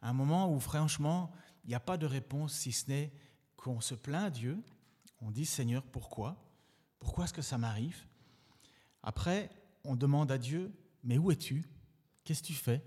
[0.00, 1.32] Un moment où franchement,
[1.64, 3.12] il n'y a pas de réponse si ce n'est
[3.56, 4.62] qu'on se plaint à Dieu,
[5.20, 6.36] on dit Seigneur, pourquoi?
[7.00, 8.06] Pourquoi est-ce que ça m'arrive
[9.02, 9.50] Après,
[9.84, 11.64] on demande à Dieu, mais où es-tu?
[12.24, 12.82] Qu'est-ce que tu fais?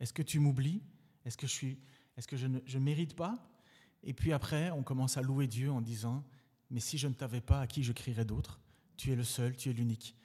[0.00, 0.82] Est-ce que tu m'oublies?
[1.24, 1.78] Est-ce que je suis
[2.18, 3.38] est-ce que je ne mérite pas?
[4.02, 6.24] Et puis après, on commence à louer Dieu en disant,
[6.68, 8.60] mais si je ne t'avais pas, à qui je crierais d'autre?
[8.96, 10.16] Tu es le seul, tu es l'unique.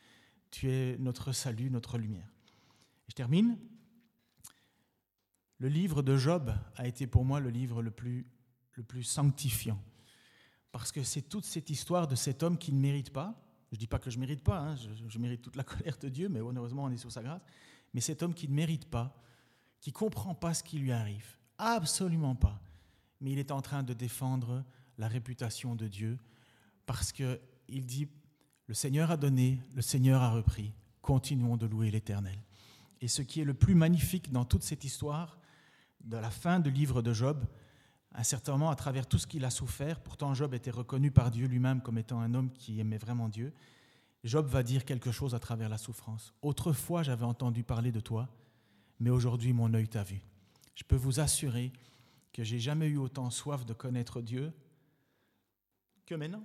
[0.49, 2.34] Tu es notre salut, notre lumière.
[3.10, 3.60] Je termine.
[5.60, 8.26] Le livre de Job a été pour moi le livre le plus,
[8.71, 9.80] le plus sanctifiant.
[10.71, 13.39] Parce que c'est toute cette histoire de cet homme qui ne mérite pas.
[13.73, 15.63] Je ne dis pas que je ne mérite pas, hein, je, je, mérite toute la
[15.65, 17.41] colère de Dieu, mais heureusement on est sur sa grâce.
[17.93, 19.19] Mais cet homme qui ne mérite pas,
[19.81, 22.62] qui ne comprend pas ce qui lui arrive, Absolument pas.
[23.21, 24.63] Mais il est en train de défendre
[24.97, 26.19] la réputation de Dieu
[26.86, 28.07] parce qu'il dit,
[28.67, 32.38] le Seigneur a donné, le Seigneur a repris, continuons de louer l'Éternel.
[33.01, 35.39] Et ce qui est le plus magnifique dans toute cette histoire,
[36.03, 37.45] de la fin du livre de Job,
[38.13, 41.32] un certain moment, à travers tout ce qu'il a souffert, pourtant Job était reconnu par
[41.32, 43.54] Dieu lui-même comme étant un homme qui aimait vraiment Dieu,
[44.23, 46.34] Job va dire quelque chose à travers la souffrance.
[46.41, 48.30] Autrefois, j'avais entendu parler de toi,
[48.99, 50.21] mais aujourd'hui, mon œil t'a vu
[50.76, 51.71] je peux vous assurer
[52.32, 54.52] que j'ai jamais eu autant soif de connaître Dieu
[56.06, 56.43] que maintenant.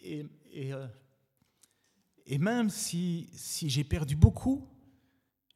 [0.00, 0.86] Et, euh,
[2.26, 4.68] et, même si, si j'ai perdu beaucoup,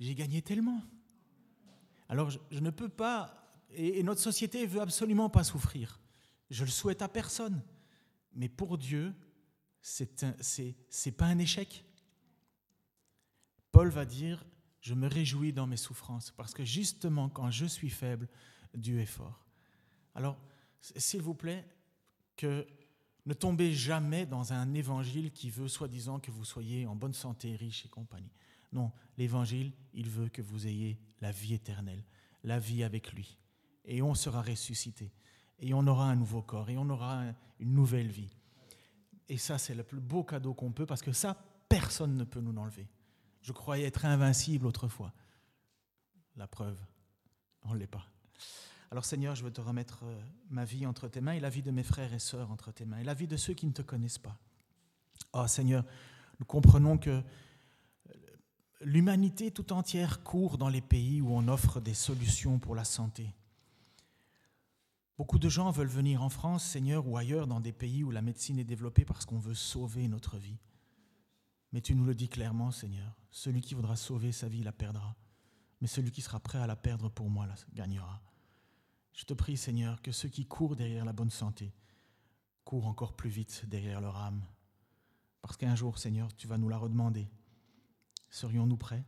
[0.00, 0.82] j'ai gagné tellement.
[2.08, 3.41] Alors je, ne peux pas,
[3.74, 6.00] et, notre société veut absolument pas souffrir.
[6.50, 7.62] Je le souhaite à personne.
[8.34, 9.14] Mais pour Dieu,
[9.80, 11.84] c'est n'est pas un échec.
[13.70, 14.44] Paul va dire,
[14.80, 18.28] je me réjouis dans mes souffrances, parce que justement, quand je suis faible,
[18.74, 19.46] Dieu est fort.
[20.14, 20.38] Alors,
[20.80, 21.66] s'il vous plaît,
[22.36, 22.66] que
[23.24, 27.54] ne tombez jamais dans un évangile qui veut soi-disant que vous soyez en bonne santé,
[27.54, 28.32] riche et compagnie.
[28.72, 32.02] Non, l'évangile, il veut que vous ayez la vie éternelle,
[32.42, 33.38] la vie avec lui.
[33.84, 35.12] Et on sera ressuscité.
[35.58, 36.70] Et on aura un nouveau corps.
[36.70, 37.24] Et on aura
[37.58, 38.34] une nouvelle vie.
[39.28, 41.36] Et ça, c'est le plus beau cadeau qu'on peut, parce que ça,
[41.68, 42.86] personne ne peut nous l'enlever.
[43.40, 45.12] Je croyais être invincible autrefois.
[46.36, 46.78] La preuve,
[47.64, 48.06] on ne l'est pas.
[48.90, 51.62] Alors Seigneur, je veux te remettre euh, ma vie entre tes mains et la vie
[51.62, 53.72] de mes frères et sœurs entre tes mains et la vie de ceux qui ne
[53.72, 54.36] te connaissent pas.
[55.32, 55.82] Oh Seigneur,
[56.38, 57.22] nous comprenons que euh,
[58.82, 63.32] l'humanité tout entière court dans les pays où on offre des solutions pour la santé.
[65.22, 68.22] Beaucoup de gens veulent venir en France, Seigneur, ou ailleurs dans des pays où la
[68.22, 70.58] médecine est développée parce qu'on veut sauver notre vie.
[71.70, 73.16] Mais tu nous le dis clairement, Seigneur.
[73.30, 75.14] Celui qui voudra sauver sa vie la perdra.
[75.80, 78.20] Mais celui qui sera prêt à la perdre pour moi la gagnera.
[79.12, 81.72] Je te prie, Seigneur, que ceux qui courent derrière la bonne santé
[82.64, 84.42] courent encore plus vite derrière leur âme.
[85.40, 87.30] Parce qu'un jour, Seigneur, tu vas nous la redemander.
[88.28, 89.04] Serions-nous prêts?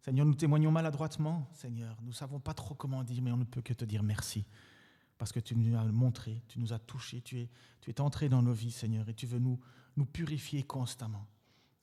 [0.00, 1.96] Seigneur, nous témoignons maladroitement, Seigneur.
[2.02, 4.44] Nous ne savons pas trop comment dire, mais on ne peut que te dire merci.
[5.20, 7.50] Parce que tu nous as montré, tu nous as touchés, tu es,
[7.82, 9.60] tu es entré dans nos vies, Seigneur, et tu veux nous,
[9.98, 11.26] nous purifier constamment.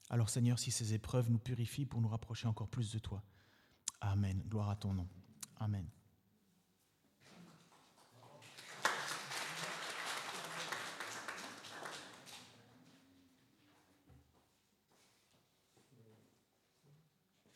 [0.10, 3.22] Alors Seigneur, si ces épreuves nous purifient pour nous rapprocher encore plus de toi.
[4.02, 4.42] Amen.
[4.50, 5.08] Gloire à ton nom.
[5.58, 5.86] Amen.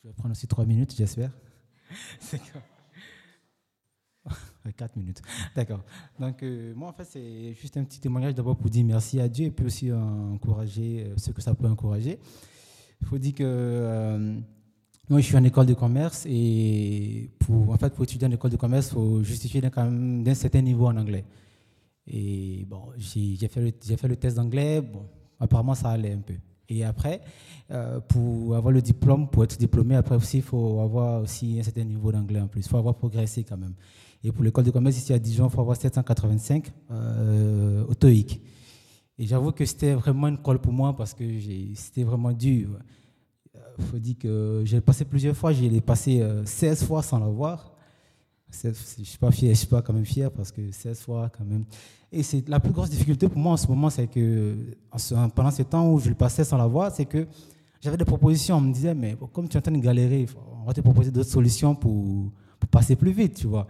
[0.03, 1.31] Je vais prendre aussi trois minutes, j'espère.
[4.77, 5.21] Quatre minutes.
[5.55, 5.83] D'accord.
[6.19, 9.27] Donc, euh, moi, en fait, c'est juste un petit témoignage d'abord pour dire merci à
[9.27, 12.19] Dieu et puis aussi encourager euh, ce que ça peut encourager.
[13.01, 14.39] Il faut dire que euh,
[15.09, 18.51] moi, je suis en école de commerce et pour, en fait, pour étudier en école
[18.51, 21.25] de commerce, il faut justifier d'un certain niveau en anglais.
[22.05, 24.81] Et bon, j'ai fait, fait le test d'anglais.
[24.81, 25.07] Bon,
[25.39, 26.35] apparemment, ça allait un peu.
[26.71, 27.21] Et après,
[28.07, 31.83] pour avoir le diplôme, pour être diplômé, après aussi, il faut avoir aussi un certain
[31.83, 32.65] niveau d'anglais en plus.
[32.65, 33.75] Il faut avoir progressé quand même.
[34.23, 38.39] Et pour l'école de commerce ici à Dijon, il faut avoir 785 euh, au TOEIC.
[39.17, 41.23] Et j'avoue que c'était vraiment une colle pour moi parce que
[41.75, 42.69] c'était vraiment dur.
[43.53, 47.19] Il euh, faut dire que j'ai passé plusieurs fois, j'ai passé 16 euh, fois sans
[47.19, 47.70] l'avoir.
[48.51, 51.29] Je ne suis pas fier, je suis pas quand même fier parce que 16 fois
[51.35, 51.65] quand même.
[52.11, 54.55] Et c'est la plus grosse difficulté pour moi en ce moment, c'est que
[55.33, 57.25] pendant ce temps où je le passais sans l'avoir, c'est que
[57.79, 58.57] j'avais des propositions.
[58.57, 60.27] On me disait, mais comme tu es en train de galérer,
[60.61, 62.31] on va te proposer d'autres solutions pour,
[62.69, 63.67] passer plus vite, tu vois.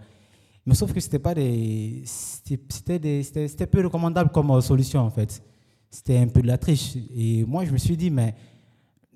[0.66, 5.42] Mais sauf que c'était pas des, c'était peu recommandable comme euh, solution en fait.
[5.90, 6.96] C'était un peu de la triche.
[7.14, 8.34] Et moi, je me suis dit, mais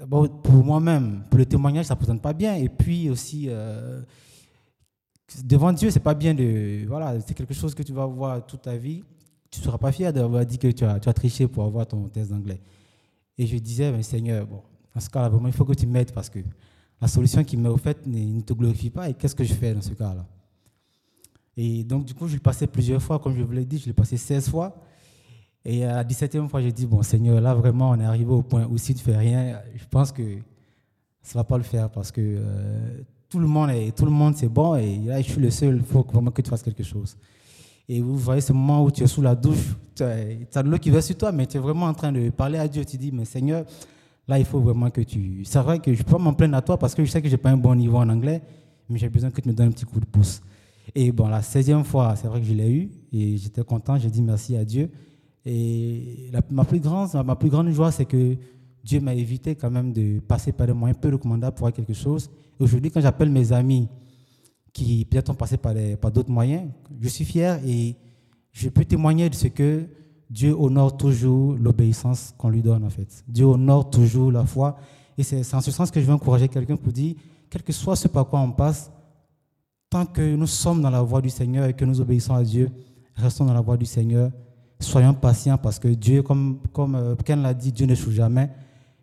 [0.08, 2.54] pour moi-même, pour le témoignage, ça ne présente pas bien.
[2.54, 4.02] Et puis aussi, euh,
[5.44, 6.86] devant Dieu, c'est pas bien de.
[6.86, 9.02] Voilà, c'est quelque chose que tu vas voir toute ta vie.
[9.50, 12.30] Tu ne seras pas fier d'avoir dit que tu as, triché pour avoir ton test
[12.30, 12.60] d'anglais.
[13.38, 14.62] Et je disais, ben, Seigneur, bon,
[14.94, 16.40] dans ce cas-là, vraiment, il faut que tu m'aides parce que
[17.00, 19.08] la solution qui m'est offerte ne te glorifie pas.
[19.08, 20.26] Et qu'est-ce que je fais dans ce cas-là?
[21.56, 23.86] Et donc, du coup, je l'ai passé plusieurs fois, comme je vous l'ai dit, je
[23.86, 24.76] l'ai passé 16 fois.
[25.64, 28.42] Et à la 17e fois, j'ai dit, bon Seigneur, là vraiment, on est arrivé au
[28.42, 30.38] point où si tu ne fais rien, je pense que
[31.22, 34.48] ça ne va pas le faire parce que euh, tout le monde est, monde c'est
[34.48, 37.16] bon et là, je suis le seul, il faut vraiment que tu fasses quelque chose.
[37.88, 40.78] Et vous voyez ce moment où tu es sous la douche, tu as, de l'eau
[40.78, 42.84] qui va sur toi, mais tu es vraiment en train de parler à Dieu.
[42.84, 43.64] Tu dis, mais Seigneur,
[44.26, 45.44] là, il faut vraiment que tu...
[45.44, 47.28] C'est vrai que je peux pas m'en plaindre à toi parce que je sais que
[47.28, 48.42] je n'ai pas un bon niveau en anglais,
[48.88, 50.42] mais j'ai besoin que tu me donnes un petit coup de pouce.
[50.94, 54.10] Et bon, la 16e fois, c'est vrai que je l'ai eu et j'étais content, j'ai
[54.10, 54.90] dit merci à Dieu.
[55.44, 58.36] Et ma, plus grande, ma plus grande joie, c'est que
[58.87, 61.93] Dieu m'a évité quand même de passer par des moyens peu recommandables pour avoir quelque
[61.93, 62.30] chose.
[62.61, 63.89] Aujourd'hui, quand j'appelle mes amis
[64.72, 66.70] qui peut-être ont passé par, par d'autres moyens,
[67.01, 67.97] je suis fier et
[68.53, 69.89] je peux témoigner de ce que
[70.30, 73.24] Dieu honore toujours l'obéissance qu'on lui donne en fait.
[73.26, 74.76] Dieu honore toujours la foi.
[75.18, 77.16] Et c'est en ce sens que je veux encourager quelqu'un pour dire,
[77.51, 78.93] quel que soit ce par quoi on passe,
[79.91, 82.70] tant que nous sommes dans la voie du Seigneur et que nous obéissons à Dieu,
[83.16, 84.30] restons dans la voie du Seigneur
[84.80, 88.51] soyons patients parce que Dieu, comme, comme euh, Ken l'a dit, Dieu ne joue jamais.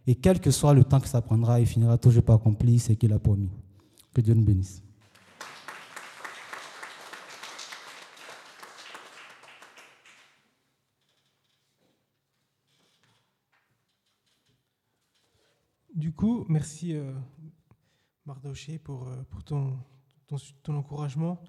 [0.05, 2.93] Et quel que soit le temps que ça prendra, il finira toujours par accomplir ce
[2.93, 3.49] qu'il a promis.
[4.13, 4.83] Que Dieu nous bénisse.
[15.95, 17.13] Du coup, merci euh,
[18.25, 19.79] Mardoché pour, euh, ton,
[20.63, 21.41] ton encouragement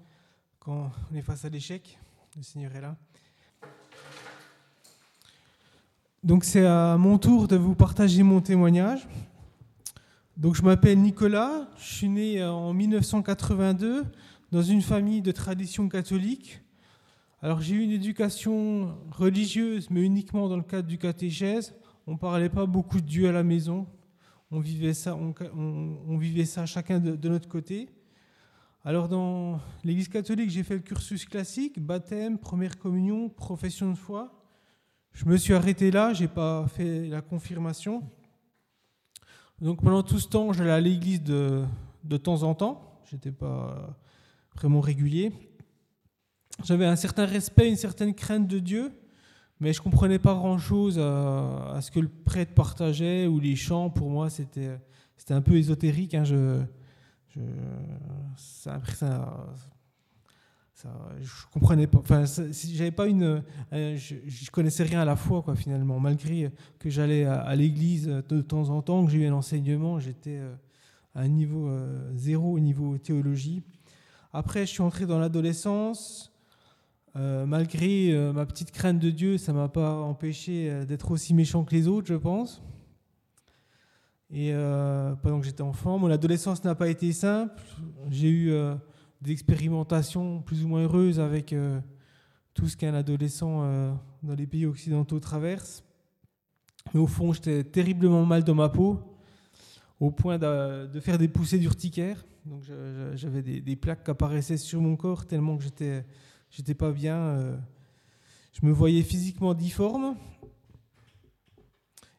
[0.59, 1.99] quand on est face à l'échec.
[2.37, 2.97] Le Seigneur est là.
[6.25, 9.07] Donc c'est à mon tour de vous partager mon témoignage.
[10.37, 14.05] Donc je m'appelle Nicolas, je suis né en 1982
[14.51, 16.61] dans une famille de tradition catholique.
[17.43, 21.75] Alors j'ai eu une éducation religieuse, mais uniquement dans le cadre du catéchèse.
[22.07, 23.85] On ne parlait pas beaucoup de Dieu à la maison.
[24.49, 27.87] On vivait ça, on, vivait ça chacun de, de, notre côté.
[28.83, 34.44] Alors dans l'Église catholique, j'ai fait le cursus classique, baptême, première communion, profession de foi.
[35.15, 38.03] Je me suis arrêté là, je n'ai pas fait la confirmation.
[39.61, 41.63] Donc pendant tout ce temps, j'allais à l'église de,
[42.03, 42.99] de temps en temps.
[43.05, 43.97] Je n'étais pas
[44.57, 45.31] vraiment régulier.
[46.65, 48.91] J'avais un certain respect, une certaine crainte de Dieu,
[49.61, 53.89] mais je comprenais pas grand-chose à, ce que le prêtre partageait ou les chants.
[53.89, 54.77] Pour moi, c'était
[55.29, 56.13] un peu ésotérique.
[56.13, 56.25] Hein.
[56.25, 56.59] Je,
[58.35, 58.81] ça,
[61.21, 61.99] je comprenais pas.
[61.99, 65.99] Enfin, j'avais pas une, euh, je, connaissais rien à la foi, quoi, finalement.
[65.99, 70.37] Malgré que j'allais à, l'église de temps en temps, que j'ai eu un enseignement, j'étais
[70.37, 70.53] euh,
[71.13, 73.63] à un niveau euh, zéro au niveau théologie.
[74.33, 76.31] Après, je suis entré dans l'adolescence.
[77.15, 81.87] malgré ma petite crainte de Dieu, ça m'a pas empêché d'être aussi méchant que les
[81.87, 82.61] autres, je pense.
[84.29, 84.51] Et
[85.21, 87.61] pendant que j'étais enfant, mon adolescence n'a pas été simple.
[88.09, 88.53] J'ai eu
[89.25, 91.79] d'expérimentation plus ou moins heureuse avec euh,
[92.53, 93.91] tout ce qu'un adolescent euh,
[94.23, 95.83] dans les pays occidentaux traverse.
[96.93, 98.99] Mais au fond, j'étais terriblement mal dans ma peau,
[99.99, 102.23] au point de, faire des poussées d'urticaire.
[102.45, 102.61] Donc
[103.15, 106.05] j'avais des, plaques qui apparaissaient sur mon corps tellement que j'étais,
[106.51, 107.17] j'étais pas bien.
[107.17, 107.57] Euh.
[108.53, 110.15] je me voyais physiquement difforme.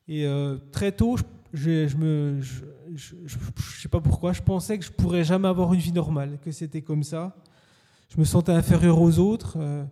[0.09, 0.26] Et
[0.72, 1.22] très tôt, je
[1.57, 2.40] je,
[2.94, 6.52] je sais pas pourquoi, je pensais que je pourrais jamais avoir une vie normale, que
[6.52, 7.34] c'était comme ça.
[8.09, 9.57] Je me sentais inférieur aux autres.
[9.59, 9.84] Euh,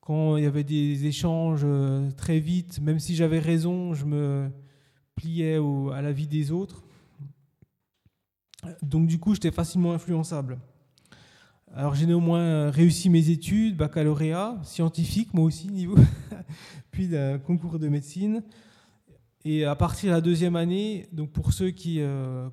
[0.00, 4.50] quand il y avait des échanges euh, très vite, même si j'avais raison, je me
[5.14, 5.58] pliais
[5.92, 6.82] à la vie des autres.
[8.82, 10.58] Donc du coup, j'étais facilement influençable.
[11.74, 15.96] Alors j'ai néanmoins réussi mes études, baccalauréat, scientifique, moi aussi, niveau,
[16.90, 18.42] puis un concours de médecine.
[19.48, 22.48] Et à partir de la deuxième année, donc pour ceux qui, euh,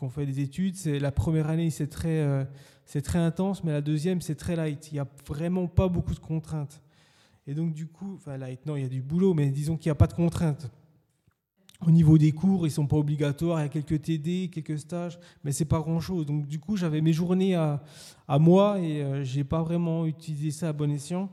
[0.00, 2.44] ont fait des études, c'est la première année c'est très, euh,
[3.14, 4.92] intense, mais la deuxième c'est très light.
[4.92, 6.80] Il n'y a vraiment pas beaucoup de contraintes.
[7.48, 9.88] Et donc du coup, enfin light, non, il y a du boulot, mais disons qu'il
[9.88, 10.70] n'y a pas de contraintes.
[11.84, 13.58] Au niveau des cours, ils sont pas obligatoires.
[13.58, 16.24] Il y a quelques TD, quelques stages, mais c'est pas grand-chose.
[16.24, 17.82] Donc du coup, j'avais mes journées à,
[18.38, 21.28] moi et euh, j'ai pas vraiment utilisé ça à bon escient.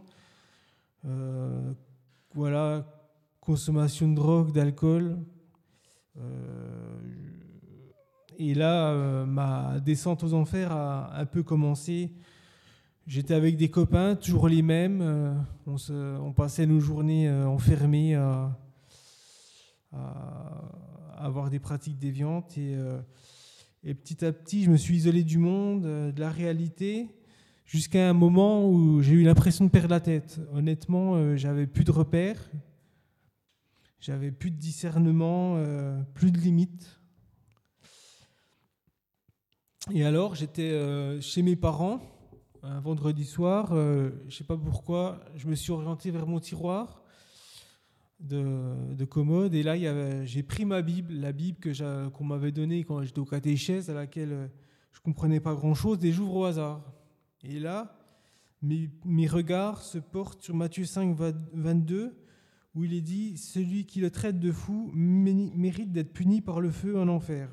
[2.34, 3.01] voilà
[3.42, 5.18] consommation de drogue, d'alcool.
[6.18, 7.00] Euh,
[8.38, 12.14] et là, euh, ma descente aux enfers a un peu commencé.
[13.08, 15.02] J'étais avec des copains, toujours les mêmes.
[15.02, 18.58] Euh, on, passait nos journées enfermés à,
[21.18, 22.58] avoir des pratiques déviantes.
[22.58, 22.76] Et,
[23.84, 27.10] et, petit à petit, je me suis isolé du monde, de la réalité,
[27.66, 30.40] jusqu'à un moment où j'ai eu l'impression de perdre la tête.
[30.54, 32.50] Honnêtement, j'avais plus de repères,
[34.02, 35.64] j'avais plus de discernement,
[36.14, 37.00] plus de limites.
[39.94, 42.02] Et alors, j'étais chez mes parents
[42.64, 46.40] un vendredi soir, euh, je ne sais pas pourquoi, je me suis orienté vers mon
[46.40, 47.02] tiroir
[48.20, 49.76] de, commode et là
[50.26, 51.58] j'ai pris ma Bible, la Bible
[52.14, 54.48] qu'on m'avait donnée quand j'étais au catéchèse, à laquelle euh,
[54.92, 56.94] je ne comprenais pas grand-chose, et j'ouvre au hasard.
[57.44, 57.98] Et là,
[58.62, 61.18] mes, regards se portent sur Matthieu 5,
[61.54, 62.16] 22,
[62.76, 66.72] où il est dit Celui qui le traite de fou mérite d'être puni par le
[66.72, 67.50] feu en enfer.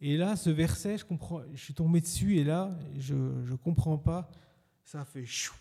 [0.00, 4.30] Et là, ce verset, je, suis tombé dessus et là, je ne comprends pas.
[4.84, 5.54] Ça fait chou.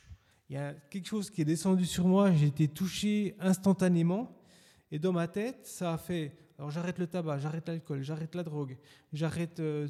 [0.50, 4.38] Il y a quelque chose qui est descendu sur moi, j'ai été touché instantanément.
[4.92, 8.44] Et dans ma tête, ça a fait alors j'arrête le tabac, j'arrête l'alcool, j'arrête la
[8.44, 8.78] drogue,
[9.12, 9.90] j'arrête euh,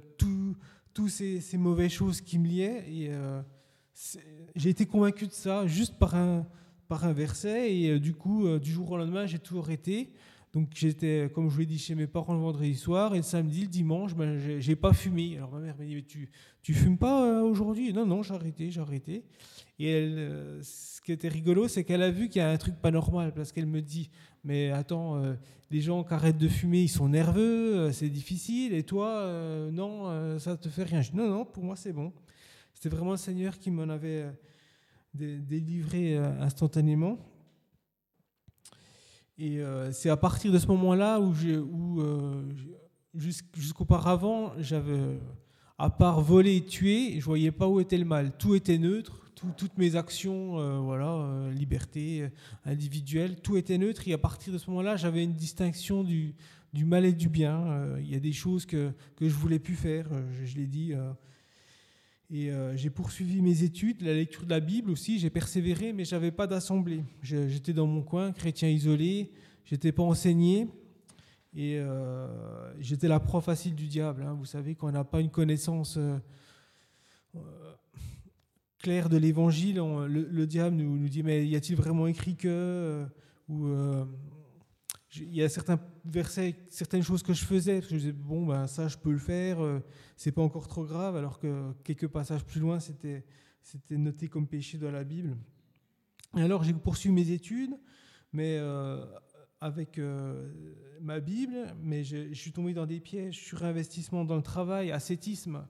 [1.07, 2.83] ces, ces, mauvaises choses qui me liaient.
[2.89, 3.41] Et euh,
[4.55, 6.47] j'ai été convaincu de ça juste par un,
[6.87, 7.75] par un verset.
[7.75, 10.11] Et euh, du coup, du jour au lendemain, j'ai tout arrêté.
[10.53, 13.23] Donc j'étais, comme je vous l'ai dit, chez mes parents le vendredi soir et le
[13.23, 15.35] samedi, le dimanche, ben, j'ai pas fumé.
[15.35, 16.29] Alors ma mère m'a dit, mais tu,
[16.61, 17.91] tu fumes pas euh, aujourd'hui?
[17.91, 19.25] Non, non, j'ai arrêté, j'ai arrêté.
[19.79, 22.55] Et elle, euh, ce qui était rigolo, c'est qu'elle a vu qu'il y a un
[22.55, 24.09] truc pas normal parce qu'elle me dit,
[24.45, 25.33] mais attends, euh,
[25.71, 29.29] les gens qui arrêtent de fumer, ils sont nerveux, c'est difficile, et toi,
[29.73, 31.01] non, ça te fait rien.
[31.01, 32.13] Je dis, non, non, pour moi c'est bon.
[32.73, 34.25] C'était vraiment le Seigneur qui m'en avait
[35.15, 37.17] délivré instantanément.
[39.37, 42.41] Et euh, c'est à partir de ce moment-là où, où euh,
[43.13, 45.19] jusqu'auparavant, j'avais,
[45.77, 48.31] à part voler et tuer, je voyais pas où était le mal.
[48.37, 52.29] Tout était neutre, toutes mes actions, euh, voilà, liberté
[52.63, 54.07] individuelle, tout était neutre.
[54.07, 56.33] Et à partir de ce moment-là, j'avais une distinction du,
[56.71, 57.97] du, mal et du bien.
[57.99, 60.07] Il y a des choses que, que je voulais plus faire,
[60.45, 60.93] je l'ai dit.
[62.31, 66.05] Et euh, j'ai poursuivi mes études, la lecture de la Bible aussi, j'ai persévéré, mais
[66.05, 67.03] j'avais pas d'assemblée.
[67.21, 69.31] J'étais dans mon coin, chrétien isolé,
[69.63, 70.67] j'étais pas enseigné,
[71.55, 74.23] et euh, j'étais la proie facile du diable.
[74.23, 74.33] Hein.
[74.33, 76.17] Vous savez, qu'on n'a pas une connaissance euh,
[78.79, 79.75] claire de l'évangile,
[80.07, 83.05] le, diable nous, nous, dit Mais y a-t-il vraiment écrit que
[83.49, 83.67] ou,
[85.17, 88.87] il y a certains versets, certaines choses que je faisais, je disais, bon, ben, ça,
[88.87, 89.79] je peux le faire, euh,
[90.15, 93.23] c'est pas encore trop grave, alors que quelques passages plus loin, c'était,
[93.91, 95.37] noté comme péché dans la Bible.
[96.37, 97.75] Et alors, j'ai poursuivi mes études,
[98.33, 99.05] mais euh,
[99.61, 100.51] avec euh,
[101.01, 105.65] ma Bible, mais je, suis tombé dans des pièges, surinvestissement dans le travail, ascétisme.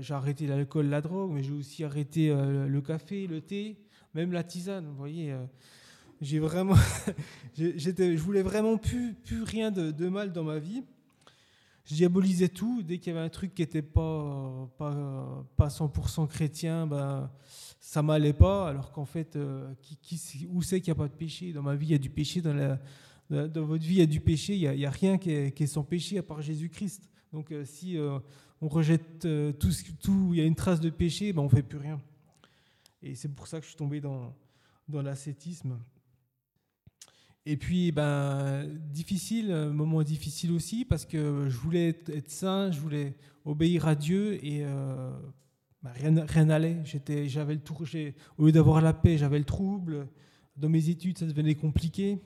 [0.00, 3.78] j'ai arrêté l'alcool, la drogue, mais j'ai aussi arrêté le café, le thé,
[4.14, 5.34] même la tisane, vous voyez
[6.22, 6.76] j'ai vraiment,
[7.56, 10.84] j'étais, je voulais vraiment plus, plus rien de, mal dans ma vie.
[11.84, 12.82] Je diabolisais tout.
[12.82, 17.28] Dès qu'il y avait un truc qui n'était pas, pas, pas 100% chrétien, ben,
[17.80, 18.68] ça m'allait pas.
[18.68, 21.52] Alors qu'en fait, euh, qui, où c'est qu'il n'y a pas de péché?
[21.52, 22.40] Dans ma vie, il y a du péché.
[22.40, 22.78] Dans, la,
[23.48, 24.54] dans votre vie, il y a du péché.
[24.54, 27.10] Il n'y a, rien qui est, qui est, sans péché à part Jésus-Christ.
[27.32, 28.20] Donc euh, si euh,
[28.60, 29.26] on rejette
[29.58, 29.70] tout,
[30.00, 32.00] tout, il y a une trace de péché, ben, on ne fait plus rien.
[33.02, 34.32] Et c'est pour ça que je suis tombé dans,
[34.88, 35.80] dans l'ascétisme.
[37.44, 43.16] Et puis, ben, difficile, moment difficile aussi, parce que je voulais être, saint, je voulais
[43.44, 45.10] obéir à Dieu, et euh,
[45.82, 46.80] ben, rien, rien n'allait.
[46.84, 47.84] J'étais, j'avais le tour,
[48.38, 50.08] au lieu d'avoir la paix, j'avais le trouble.
[50.56, 52.22] Dans mes études, ça devenait compliqué.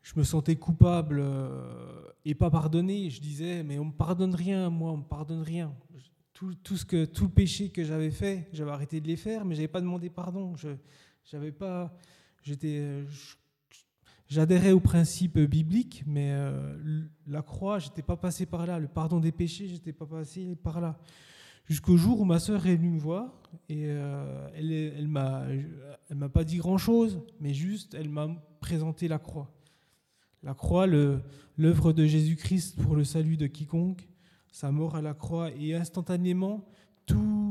[0.00, 3.10] Je me sentais coupable euh, et pas pardonné.
[3.10, 5.74] Je disais, mais on me pardonne rien, moi, on me pardonne rien.
[6.32, 9.44] Tout, tout, ce que, tout le péché que j'avais fait, j'avais arrêté de les faire,
[9.44, 10.56] mais j'avais pas demandé pardon.
[10.56, 10.70] Je
[11.32, 11.94] n'avais pas
[12.44, 13.04] j'étais, euh,
[14.28, 18.78] j'adhérais au principe biblique, mais euh, la croix, j'étais pas passé par là.
[18.78, 20.98] Le pardon des péchés, j'étais pas passé par là.
[21.66, 23.40] Jusqu'au jour où ma sœur est venue me voir
[23.70, 25.44] et euh, elle, elle m'a,
[26.10, 28.28] elle m'a pas dit grand chose, mais juste, elle m'a
[28.60, 29.50] présenté la croix.
[30.42, 34.06] La croix, l'œuvre de Jésus-Christ pour le salut de quiconque,
[34.52, 36.66] sa mort à la croix, et instantanément,
[37.06, 37.43] tout,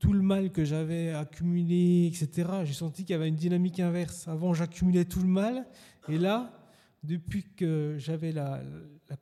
[0.00, 4.26] tout le mal que j'avais accumulé, etc., j'ai senti qu'il y avait une dynamique inverse.
[4.26, 5.66] Avant, j'accumulais tout le mal,
[6.08, 6.58] et là,
[7.04, 8.62] depuis que j'avais la,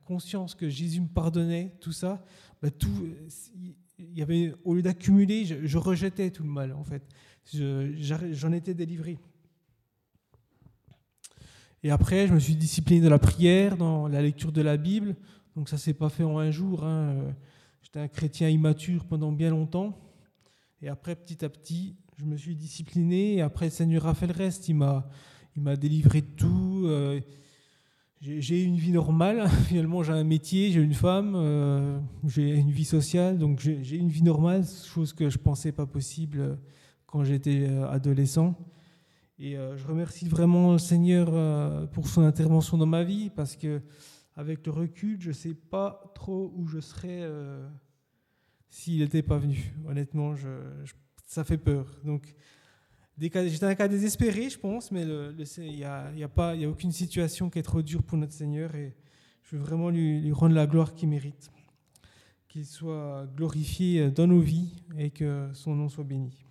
[0.05, 2.23] conscience que Jésus me pardonnait, tout ça,
[2.61, 3.07] bah, tout,
[3.97, 7.03] il y avait, au lieu d'accumuler, je, rejetais tout le mal, en fait.
[7.53, 9.19] J'en étais délivré.
[11.83, 15.15] Et après, je me suis discipliné dans la prière, dans la lecture de la Bible.
[15.55, 16.83] Donc ça s'est pas fait en un jour.
[16.83, 17.33] Hein.
[17.81, 19.97] J'étais un chrétien immature pendant bien longtemps.
[20.81, 23.35] Et après, petit à petit, je me suis discipliné.
[23.35, 24.69] Et après, Seigneur le reste.
[24.69, 25.09] Il m'a,
[25.55, 26.83] il m'a délivré de tout.
[26.85, 27.19] Euh,
[28.21, 29.47] j'ai une vie normale.
[29.67, 34.09] Finalement, j'ai un métier, j'ai une femme, euh, j'ai une vie sociale, donc j'ai une
[34.09, 36.57] vie normale, chose que je pensais pas possible
[37.05, 38.55] quand j'étais euh, adolescent.
[39.37, 43.81] Et euh, je remercie vraiment le Seigneur pour son intervention dans ma vie, parce que
[44.35, 47.27] avec le recul, je sais pas trop où je serais
[48.69, 49.73] s'il n'était pas venu.
[49.87, 50.35] Honnêtement,
[51.25, 51.99] ça fait peur.
[52.03, 52.35] Donc
[53.21, 56.93] J'étais un cas désespéré, je pense, mais il n'y a, y a, pas, a aucune
[56.93, 58.95] situation qui est trop dure pour notre Seigneur et
[59.43, 61.51] je veux vraiment lui, lui rendre la gloire qu'il mérite.
[62.47, 66.45] Qu'il soit glorifié dans nos vies et que son nom soit béni.